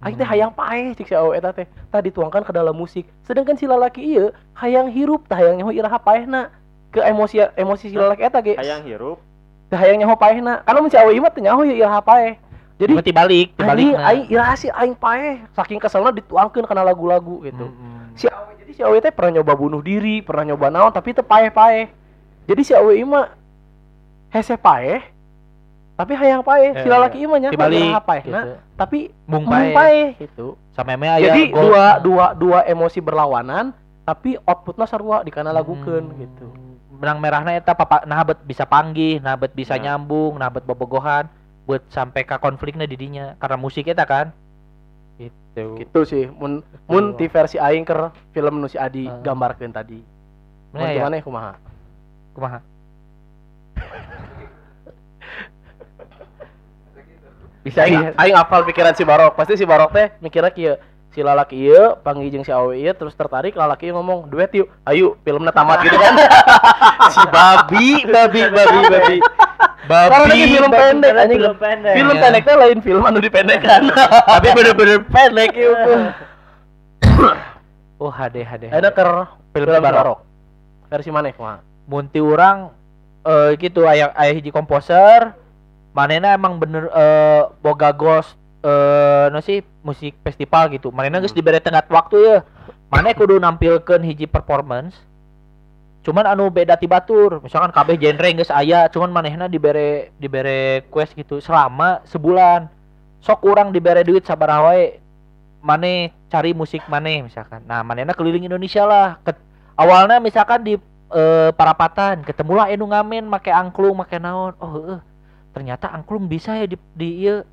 Aing 0.00 0.16
teh 0.16 0.24
hayang 0.24 0.52
paeh 0.56 0.96
cik 0.96 1.12
si 1.12 1.14
awe 1.14 1.36
eta 1.36 1.52
teh. 1.52 1.68
Tah 1.92 2.00
dituangkan 2.00 2.40
ke 2.40 2.52
dalam 2.56 2.72
musik. 2.72 3.04
Sedangkan 3.28 3.60
si 3.60 3.68
lalaki 3.68 4.00
ieu 4.00 4.32
hayang 4.56 4.88
hirup 4.88 5.28
tah 5.28 5.36
hayang 5.36 5.60
nyaho 5.60 5.76
iraha 5.76 6.00
paehna 6.00 6.48
ke 6.88 7.04
emosi 7.04 7.44
emosi 7.52 7.92
si 7.92 7.96
lalaki 8.00 8.24
eta 8.24 8.40
ge. 8.40 8.56
hayang 8.56 8.82
hirup 8.88 9.20
Tah 9.68 9.76
hayang 9.76 10.00
nyaho 10.00 10.16
paehna. 10.16 10.64
Kana 10.64 10.80
mun 10.80 10.88
si 10.88 10.96
awe 10.96 11.12
ieu 11.12 11.20
mah 11.20 11.28
teu 11.28 11.44
nyaho 11.44 11.68
ieu 11.68 11.76
iraha 11.76 12.00
paeh. 12.00 12.40
Jadi 12.80 12.96
Berarti 12.96 13.12
balik, 13.12 13.46
anjing 13.60 13.92
dibalik. 13.92 14.08
aing 14.08 14.24
iraha 14.32 14.54
si 14.56 14.68
aing 14.72 14.96
paeh 14.96 15.44
saking 15.52 15.76
keselna 15.76 16.16
dituangkeun 16.16 16.64
kana 16.64 16.80
lagu-lagu 16.80 17.44
gitu. 17.44 17.68
Hmm. 17.68 18.16
Si 18.16 18.24
awe 18.24 18.56
jadi 18.56 18.72
si 18.72 18.80
awe 18.80 18.96
teh 18.96 19.12
pernah 19.12 19.36
nyoba 19.36 19.52
bunuh 19.52 19.84
diri, 19.84 20.24
pernah 20.24 20.48
nyoba 20.48 20.72
naon 20.72 20.88
tapi 20.88 21.12
teu 21.12 21.20
paeh-paeh. 21.20 21.92
Jadi 22.48 22.62
si 22.64 22.72
awe 22.72 22.88
ieu 22.88 23.04
mah 23.04 23.36
hese 24.32 24.56
paeh 24.56 25.04
tapi 26.00 26.16
hayang 26.16 26.40
paeh. 26.40 26.72
Si 26.74 26.80
Eh, 26.80 26.88
lalaki 26.88 27.16
ieu 27.18 27.28
mah 27.28 27.36
nya 27.36 27.52
paehna 27.52 28.40
gitu. 28.40 28.56
tapi 28.74 29.12
Mung 29.28 29.44
pae. 29.44 30.16
gitu. 30.16 30.56
Sampai 30.72 30.96
me 30.96 31.06
aya 31.06 31.28
Jadi 31.28 31.52
gol- 31.52 31.68
dua 31.68 31.86
dua 32.00 32.26
dua 32.32 32.58
emosi 32.64 32.98
berlawanan 32.98 33.76
tapi 34.02 34.40
outputnya 34.40 34.88
sarua 34.88 35.20
dikana 35.20 35.52
lagukeun 35.52 36.04
Hmm. 36.06 36.16
gitu. 36.18 36.46
Benang 36.96 37.20
merahna 37.20 37.52
eta 37.52 37.72
papa 37.72 38.00
nah 38.02 38.20
bet 38.22 38.40
bisa 38.42 38.64
panggih, 38.64 39.20
nah 39.20 39.36
bet 39.36 39.52
bisa 39.52 39.72
Nah. 39.74 39.92
nyambung, 39.92 40.34
nah 40.34 40.48
bet 40.48 40.64
bobogohan 40.64 41.28
buat 41.62 41.84
sampai 41.86 42.24
ke 42.24 42.36
konfliknya 42.36 42.84
didinya 42.84 43.36
karena 43.36 43.56
musik 43.56 43.84
eta 43.84 44.02
kan. 44.02 44.32
Gitu. 45.16 45.76
Gitu 45.76 46.00
sih 46.02 46.24
mun 46.30 46.60
mun 46.86 47.12
ti 47.14 47.26
versi 47.26 47.56
aing 47.56 47.84
keur 47.84 48.08
film 48.30 48.56
nu 48.56 48.66
si 48.66 48.76
Adi 48.76 49.04
Heeh. 49.04 49.20
gambarkeun 49.20 49.68
tadi. 49.70 50.00
Mun 50.70 50.78
Mana 50.78 50.88
ya? 50.88 50.96
gimana 50.96 51.14
kumaha? 51.20 51.52
Kumaha? 52.32 52.58
Bisa 57.60 57.84
aing 57.84 58.16
aing 58.16 58.36
hafal 58.36 58.64
pikiran 58.64 58.96
si 58.96 59.04
Barok. 59.04 59.36
Pasti 59.36 59.60
si 59.60 59.64
Barok 59.68 59.92
teh 59.92 60.12
mikirnya 60.24 60.52
kieu 60.52 60.74
si 61.10 61.26
lalaki 61.26 61.58
ieu 61.66 61.98
panggih 62.06 62.30
jeung 62.30 62.46
si 62.46 62.54
awe 62.54 62.70
ieu 62.70 62.94
terus 62.94 63.18
tertarik 63.18 63.58
lalaki 63.58 63.90
ngomong 63.90 64.30
duet 64.30 64.54
yuk 64.54 64.70
ayo 64.86 65.18
filmnya 65.26 65.50
tamat 65.50 65.82
gitu 65.82 65.98
kan 65.98 66.14
si 67.14 67.22
babi 67.34 67.88
babi 68.06 68.40
babi 68.46 68.80
babi 68.86 69.18
Karena 69.90 70.22
lagi 70.22 70.46
film 70.54 70.70
pendek 70.70 71.12
anjing. 71.18 71.40
Film 71.42 71.56
pendek. 71.58 71.94
Film 71.98 72.14
Ya. 72.14 72.20
pendeknya 72.22 72.54
lain 72.62 72.78
film 72.78 73.02
anu 73.02 73.18
dipendekkan. 73.18 73.80
Tapi 74.38 74.48
bener-bener 74.54 75.02
pendek 75.02 75.50
itu. 75.50 75.94
oh 77.98 78.12
HD 78.14 78.46
HD. 78.46 78.64
Ada 78.70 78.94
ker 78.94 79.08
Film 79.50 79.66
baru. 79.82 80.14
Versi 80.86 81.10
mana 81.10 81.34
mah? 81.34 81.58
Munti 81.90 82.22
orang 82.22 82.70
eh 83.26 83.58
gitu 83.58 83.82
aya 83.82 84.14
aya 84.14 84.30
hiji 84.30 84.54
komposer 84.54 85.34
manena 85.90 86.34
emang 86.34 86.62
bener 86.62 86.86
eh 86.94 87.42
boga 87.62 87.90
ghost 87.90 88.38
eh 88.62 89.26
no 89.32 89.40
sih 89.42 89.64
musik 89.82 90.14
festival 90.22 90.70
gitu. 90.70 90.92
Manena 90.94 91.18
geus 91.18 91.34
dibere 91.34 91.58
tenggat 91.58 91.88
waktu 91.90 92.16
ya. 92.20 92.38
Mana 92.90 93.14
kudu 93.14 93.38
nampilkeun 93.38 94.02
hiji 94.02 94.26
performance. 94.26 94.98
Cuman 96.00 96.26
anu 96.26 96.48
beda 96.52 96.76
ti 96.76 96.86
batur. 96.86 97.40
Misalkan 97.40 97.72
kabeh 97.72 97.96
genre 97.96 98.28
geus 98.36 98.52
aya 98.52 98.86
cuman 98.92 99.10
manehna 99.10 99.46
dibere 99.48 100.12
dibere 100.20 100.84
quest 100.92 101.16
gitu. 101.16 101.40
Selama 101.40 102.04
sebulan. 102.06 102.68
Sok 103.20 103.44
kurang 103.44 103.72
dibere 103.72 104.04
duit 104.04 104.24
sabaraha 104.24 104.72
wae. 104.72 105.00
Mane 105.60 106.12
cari 106.32 106.56
musik 106.56 106.84
mane 106.88 107.24
misalkan. 107.24 107.64
Nah 107.68 107.84
manehna 107.84 108.16
keliling 108.16 108.48
Indonesia 108.48 108.84
lah. 108.84 109.20
Ket- 109.24 109.40
awalnya 109.76 110.20
misalkan 110.20 110.64
di 110.64 110.74
eh, 111.10 111.50
parapatan 111.52 112.24
ketemulah 112.24 112.68
enu 112.72 112.88
ngamen 112.88 113.28
make 113.28 113.52
angklung 113.52 114.00
make 114.00 114.16
naon. 114.16 114.56
Oh 114.60 114.70
heeh 114.80 115.00
ternyata 115.60 115.92
angklung 115.92 116.24
bisa 116.24 116.56
ya 116.56 116.64
di 116.64 116.80
di 116.96 117.28
ieu 117.28 117.44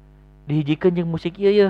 dihijikeun 0.47 0.95
jeung 0.95 1.11
musik 1.11 1.35
ieu 1.35 1.51
ya. 1.51 1.69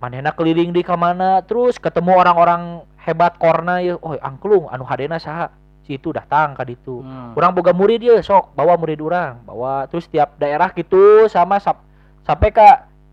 Manehna 0.00 0.32
keliling 0.32 0.72
di 0.72 0.80
kamana 0.80 1.44
terus 1.44 1.76
ketemu 1.76 2.16
orang-orang 2.16 2.88
hebat 3.04 3.36
korna 3.36 3.84
ya. 3.84 4.00
Oh 4.00 4.16
angklung 4.24 4.64
anu 4.72 4.88
hadena 4.88 5.20
saha? 5.20 5.52
Si 5.84 6.00
itu 6.00 6.08
datang 6.08 6.56
ka 6.56 6.64
ditu. 6.64 7.04
Hmm. 7.04 7.36
Kurang 7.36 7.52
boga 7.52 7.76
murid 7.76 8.00
ya 8.00 8.16
sok 8.24 8.56
bawa 8.56 8.80
murid 8.80 8.96
orang 9.04 9.44
bawa. 9.44 9.84
Terus 9.92 10.08
tiap 10.08 10.40
daerah 10.40 10.72
gitu 10.72 11.28
sama 11.28 11.60
sap- 11.60 11.84
sampai 12.24 12.48
ke 12.48 12.68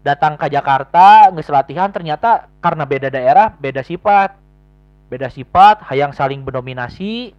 datang 0.07 0.39
ke 0.39 0.47
Jakarta 0.47 1.27
nges 1.35 1.51
latihan 1.51 1.91
ternyata 1.91 2.47
karena 2.63 2.87
beda 2.87 3.11
daerah 3.11 3.51
beda 3.51 3.83
sifat. 3.83 4.31
Beda 5.11 5.27
sifat 5.27 5.83
hayang 5.91 6.15
saling 6.15 6.39
mendominasi 6.39 7.35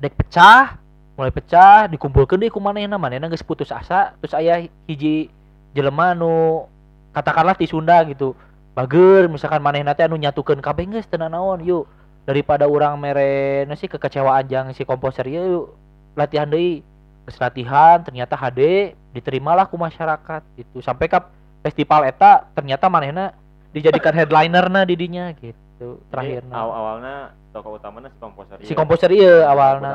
dek 0.00 0.16
pecah 0.16 0.80
mulai 1.14 1.30
pecah 1.30 1.86
dikumpulkan 1.86 2.42
deh 2.42 2.50
kumanehna 2.50 2.98
manehna 2.98 3.30
geus 3.30 3.46
putus 3.46 3.70
asa. 3.70 4.14
Terus 4.18 4.34
aya 4.34 4.66
hiji 4.90 5.30
jelema 5.74 6.12
nu 6.14 6.66
katakanlah 7.14 7.54
ti 7.54 7.70
Sunda 7.70 8.02
gitu 8.06 8.34
bager 8.74 9.30
misalkan 9.30 9.62
manehna 9.62 9.94
teh 9.94 10.06
anu 10.06 10.18
nyatukeun 10.18 10.58
kabeh 10.58 10.90
geus 10.90 11.06
teu 11.06 11.18
naon 11.18 11.62
yuk. 11.62 11.86
Daripada 12.24 12.64
orang 12.64 12.96
mere 12.96 13.68
na 13.68 13.76
sih 13.76 13.84
kekecewaan 13.84 14.48
jang 14.48 14.66
si 14.74 14.82
komposer 14.82 15.26
yuk 15.30 15.72
latihan 16.18 16.50
deui. 16.50 16.82
Geus 17.24 17.38
latihan 17.40 18.04
ternyata 18.04 18.36
HD 18.36 18.92
diterimalah 19.14 19.70
ku 19.70 19.80
masyarakat 19.80 20.42
gitu. 20.58 20.82
Sampai 20.84 21.08
ke 21.08 21.16
festival 21.64 22.04
eta 22.10 22.44
ternyata 22.52 22.90
manehna 22.92 23.32
dijadikan 23.72 24.12
headliner 24.18 24.66
na 24.68 24.84
didinya 24.84 25.32
gitu 25.32 25.63
terakhir 26.10 26.42
Aw 26.50 26.68
awalnya 26.70 27.14
tokoh 27.54 27.78
utamanya 27.78 28.10
si 28.10 28.18
komposer. 28.18 28.56
si 28.66 28.72
komposer 28.74 29.10
iya 29.14 29.46
awalnya. 29.46 29.90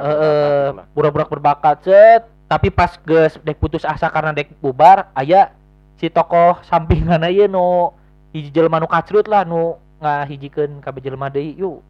budak 0.95 1.11
heeh 1.13 1.29
berbakat 1.29 1.77
set 1.83 2.23
tapi 2.49 2.73
pas 2.73 2.97
geus 3.05 3.37
dek 3.45 3.61
putus 3.61 3.85
asa 3.85 4.09
karena 4.09 4.33
dek 4.33 4.57
bubar 4.57 5.13
aya 5.13 5.53
si 6.01 6.09
tokoh 6.09 6.57
sampingan 6.65 7.27
ieu 7.29 7.45
nu 7.45 7.93
hiji 8.33 8.49
jelema 8.49 8.81
nu 8.81 8.87
kacrut 8.89 9.27
lah 9.29 9.45
nu 9.45 9.77
ngahijikeun 9.99 10.79
kabeh 10.79 11.01
jelema 11.03 11.27
deui 11.27 11.59
yuk. 11.59 11.83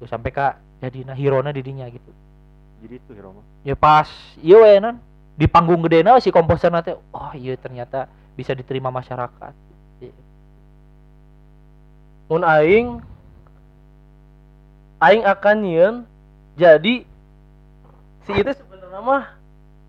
Tuh 0.00 0.08
sampai 0.08 0.30
ka 0.32 0.56
jadina 0.80 1.12
hirona 1.12 1.52
didinya 1.52 1.84
gitu. 1.90 2.10
Jadi 2.80 2.94
itu 2.96 3.10
hero 3.12 3.36
mah. 3.36 3.44
ya 3.60 3.76
pas 3.76 4.08
iya 4.40 4.56
we 4.56 4.80
non 4.80 4.96
di 5.36 5.44
panggung 5.44 5.84
gede 5.84 6.00
si 6.24 6.32
komposer 6.32 6.72
nanti 6.72 6.96
oh 6.96 7.32
iya 7.36 7.52
ternyata 7.60 8.08
bisa 8.32 8.56
diterima 8.56 8.88
masyarakat. 8.88 9.52
Mun 12.30 12.46
aing 12.46 13.02
aing 15.00 15.24
akan 15.24 15.56
nyieun 15.64 15.96
jadi 16.54 17.08
si 18.24 18.30
itu 18.36 18.50
sebenarnya 18.52 19.00
mah 19.00 19.24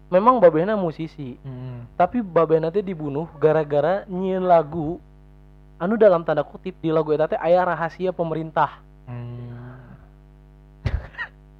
memang 0.07 0.39
babehna 0.39 0.75
musisi 0.75 1.35
hmm. 1.39 1.99
tapi 1.99 2.23
babehna 2.23 2.71
teh 2.71 2.83
dibunuh 2.83 3.27
gara-gara 3.35 4.07
nyieun 4.07 4.47
lagu 4.47 4.97
anu 5.75 5.99
dalam 5.99 6.23
tanda 6.23 6.43
kutip 6.43 6.77
di 6.79 6.89
lagu 6.89 7.11
eta 7.11 7.27
teh 7.27 7.39
aya 7.39 7.63
rahasia 7.67 8.11
pemerintah 8.11 8.79
Hmm. 9.01 9.91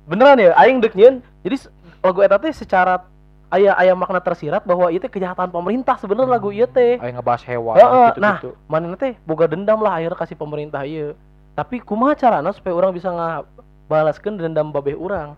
beneran 0.10 0.40
ya 0.40 0.56
aing 0.56 0.80
dek 0.80 0.96
nyieun 0.96 1.20
jadi 1.44 1.68
lagu 2.00 2.20
eta 2.24 2.38
teh 2.40 2.54
secara 2.56 3.04
aya 3.52 3.76
aya 3.76 3.92
makna 3.92 4.24
tersirat 4.24 4.64
bahwa 4.64 4.88
itu 4.88 5.04
kejahatan 5.12 5.52
pemerintah 5.52 6.00
sebenarnya 6.00 6.32
lagu 6.40 6.56
ieu 6.56 6.64
teh 6.64 6.96
Ayo 7.02 7.12
ngebahas 7.20 7.44
hewan 7.44 7.76
Heeh, 7.76 8.08
gitu, 8.16 8.20
nah. 8.24 8.38
gitu. 8.40 8.52
mana 8.72 8.96
teh 8.96 9.20
boga 9.28 9.52
dendam 9.52 9.84
lah 9.84 10.00
akhirnya 10.00 10.16
kasih 10.16 10.40
pemerintah 10.40 10.88
iya 10.88 11.12
tapi 11.58 11.84
kumaha 11.84 12.16
carana 12.16 12.50
supaya 12.56 12.74
orang 12.76 12.96
bisa 12.96 13.12
ngabalaskan 13.12 14.40
dendam 14.40 14.72
babeh 14.72 14.96
orang 14.96 15.36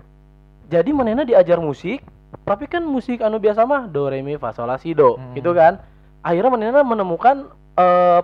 jadi 0.71 0.89
manehna 0.95 1.26
diajar 1.28 1.60
musik 1.60 2.02
tapi 2.43 2.65
kan 2.65 2.82
musik 2.82 3.21
anu 3.21 3.38
biasa 3.38 3.62
mah 3.63 3.86
do 3.86 4.10
re 4.10 4.26
mi 4.26 4.36
fa 4.41 4.49
sol 4.52 4.65
la 4.65 4.82
si 4.82 4.97
do 4.97 5.15
Hmm. 5.15 5.38
gitu 5.38 5.54
kan? 5.54 5.78
Akhirnya 6.26 6.49
manehna 6.49 6.82
menemukan 6.82 7.45
eh 7.78 8.21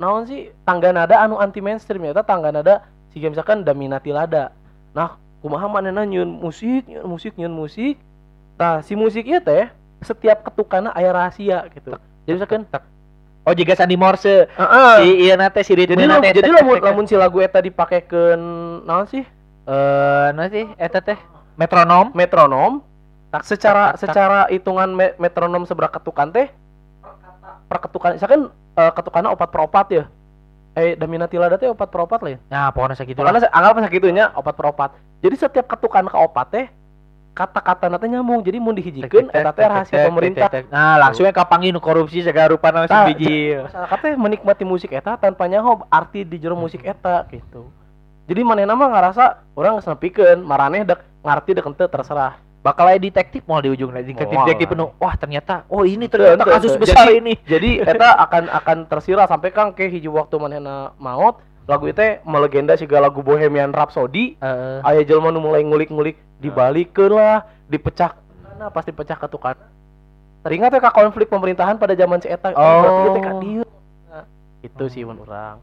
naon 0.00 0.24
sih 0.24 0.50
tangga 0.64 0.90
nada 0.90 1.20
anu 1.20 1.36
anti 1.36 1.60
mainstream 1.60 2.00
ya 2.02 2.16
tangga 2.24 2.48
nada 2.48 2.88
siga 3.12 3.28
misalkan 3.28 3.60
daminati 3.60 4.08
lada. 4.08 4.56
Nah 4.96 5.20
kumaha 5.44 5.68
manehna 5.68 6.08
nyieun 6.08 6.32
musik 6.32 6.88
nyieun 6.88 7.06
musik 7.06 7.32
nyieun 7.36 7.52
musik? 7.52 8.00
Nah 8.56 8.80
si 8.80 8.96
musik 8.96 9.28
ieu 9.28 9.38
teh 9.38 9.68
setiap 10.00 10.48
ketukanna 10.48 10.90
aya 10.96 11.12
rahasia 11.12 11.68
gitu. 11.76 11.92
Jadi 12.24 12.34
misalkan 12.40 12.64
oh 13.42 13.54
jika 13.54 13.74
Sandi 13.74 13.96
Morse. 13.98 14.46
Heeh. 14.46 14.94
si 15.02 15.08
iya 15.26 15.34
nate 15.34 15.60
si 15.66 15.74
jadi 15.74 15.94
ritme 15.94 16.06
lamun, 16.06 16.22
nate 16.22 16.38
jadi 16.38 16.50
lamun 16.50 16.76
lamun 16.78 17.04
si 17.06 17.14
lagu 17.18 17.38
eta 17.42 17.58
dipakekeun 17.58 18.42
naon 18.86 19.06
sih? 19.10 19.24
Eh 19.66 20.28
nah 20.34 20.46
sih? 20.50 20.66
Eta 20.78 21.02
teh 21.02 21.18
metronom. 21.58 22.10
Metronom. 22.14 22.82
Tak 23.32 23.48
secara 23.48 23.96
tak, 23.96 23.96
tak. 23.96 24.00
secara 24.06 24.38
hitungan 24.52 24.92
me- 24.92 25.16
metronom 25.16 25.64
seberapa 25.64 25.92
ketukan 25.96 26.30
teh 26.30 26.46
per 27.66 27.78
ketukan 27.88 28.20
misalkan 28.20 28.52
eh, 28.76 28.92
ketukannya 28.92 29.30
opat 29.32 29.48
per 29.48 29.60
opat 29.64 29.86
ya. 29.90 30.04
Eh 30.72 30.96
daminati 30.96 31.36
lada 31.36 31.56
teh 31.56 31.68
opat 31.68 31.88
per 31.88 32.00
opat 32.04 32.20
lah 32.20 32.30
ya. 32.36 32.38
Nah 32.48 32.68
pokoknya 32.72 32.96
segitu 32.96 33.20
Pokoknya 33.20 33.48
anggap 33.52 33.80
segitunya 33.88 34.24
opat 34.36 34.54
per 34.54 34.66
opat. 34.68 34.90
Jadi 35.22 35.34
setiap 35.38 35.66
ketukan 35.70 36.08
ke 36.08 36.16
opat 36.18 36.46
teh 36.52 36.66
kata-kata 37.32 37.88
nanti 37.88 38.06
nyambung. 38.08 38.40
Jadi 38.40 38.56
mau 38.60 38.70
dihijikeun 38.70 39.32
eta 39.32 39.50
teh 39.50 39.64
rahasia 39.64 40.06
pemerintah. 40.06 40.48
nah 40.68 41.00
langsungnya 41.00 41.32
kapangin 41.32 41.76
korupsi 41.76 42.20
segala 42.20 42.52
rupa 42.52 42.68
nama 42.68 42.86
Tah, 42.86 43.08
biji. 43.08 43.56
masyarakat 43.56 43.98
teh 43.98 44.12
menikmati 44.14 44.64
musik 44.64 44.92
eta 44.92 45.16
tanpa 45.16 45.48
nyaho 45.48 45.82
arti 45.88 46.22
di 46.22 46.36
jero 46.36 46.54
musik 46.54 46.84
eta 46.84 47.24
gitu. 47.32 47.72
Jadi 48.28 48.40
manehna 48.44 48.76
mah 48.76 48.92
ngarasa 48.92 49.42
orang 49.52 49.80
geus 49.80 49.88
nepikeun 49.88 50.44
maraneh 50.44 50.84
dek 50.84 51.00
ngarti 51.20 51.50
dek 51.56 51.66
henteu 51.66 51.88
terserah. 51.88 52.38
Bakal 52.62 52.94
aja 52.94 53.02
detektif 53.02 53.42
mau 53.50 53.58
di 53.58 53.74
ujung 53.74 53.90
detektif 53.90 54.38
Moal. 54.38 54.46
detektif 54.46 54.70
penuh 54.70 54.94
wah 54.94 55.18
ternyata 55.18 55.66
oh 55.66 55.82
ini 55.82 56.06
ternyata 56.06 56.46
kasus 56.46 56.78
besar 56.78 57.10
Jadi- 57.10 57.18
ini. 57.18 57.34
jadi 57.42 57.82
eta 57.82 58.14
akan 58.22 58.46
akan 58.54 58.76
tersirat 58.86 59.26
sampai 59.26 59.50
kang 59.50 59.74
ke 59.74 59.90
hiji 59.90 60.06
waktu 60.06 60.38
manehna 60.38 60.94
maut 60.94 61.42
lagu 61.66 61.90
itu 61.90 62.22
melegenda 62.22 62.74
siga 62.74 62.98
lagu 62.98 63.18
Bohemian 63.18 63.74
Rhapsody. 63.74 64.38
Heeh. 64.38 64.78
aya 64.82 65.02
jelema 65.02 65.30
nu 65.30 65.42
mulai 65.42 65.62
ngulik-ngulik 65.62 66.14
dibalikeun 66.42 67.14
lah 67.14 67.46
dipecah 67.70 68.18
mana 68.42 68.68
pasti 68.74 68.90
pecah 68.90 69.14
ketukan 69.14 69.54
teringat 70.42 70.74
ya 70.74 70.90
konflik 70.90 71.30
pemerintahan 71.30 71.78
pada 71.78 71.94
zaman 71.94 72.18
si 72.18 72.26
eta? 72.26 72.50
Oh. 72.52 72.82
berarti 72.82 73.20
ka 73.22 73.32
dieu 73.38 73.64
Nah, 74.10 74.26
itu 74.60 74.84
sih 74.90 75.06
menurut 75.06 75.30
orang 75.30 75.62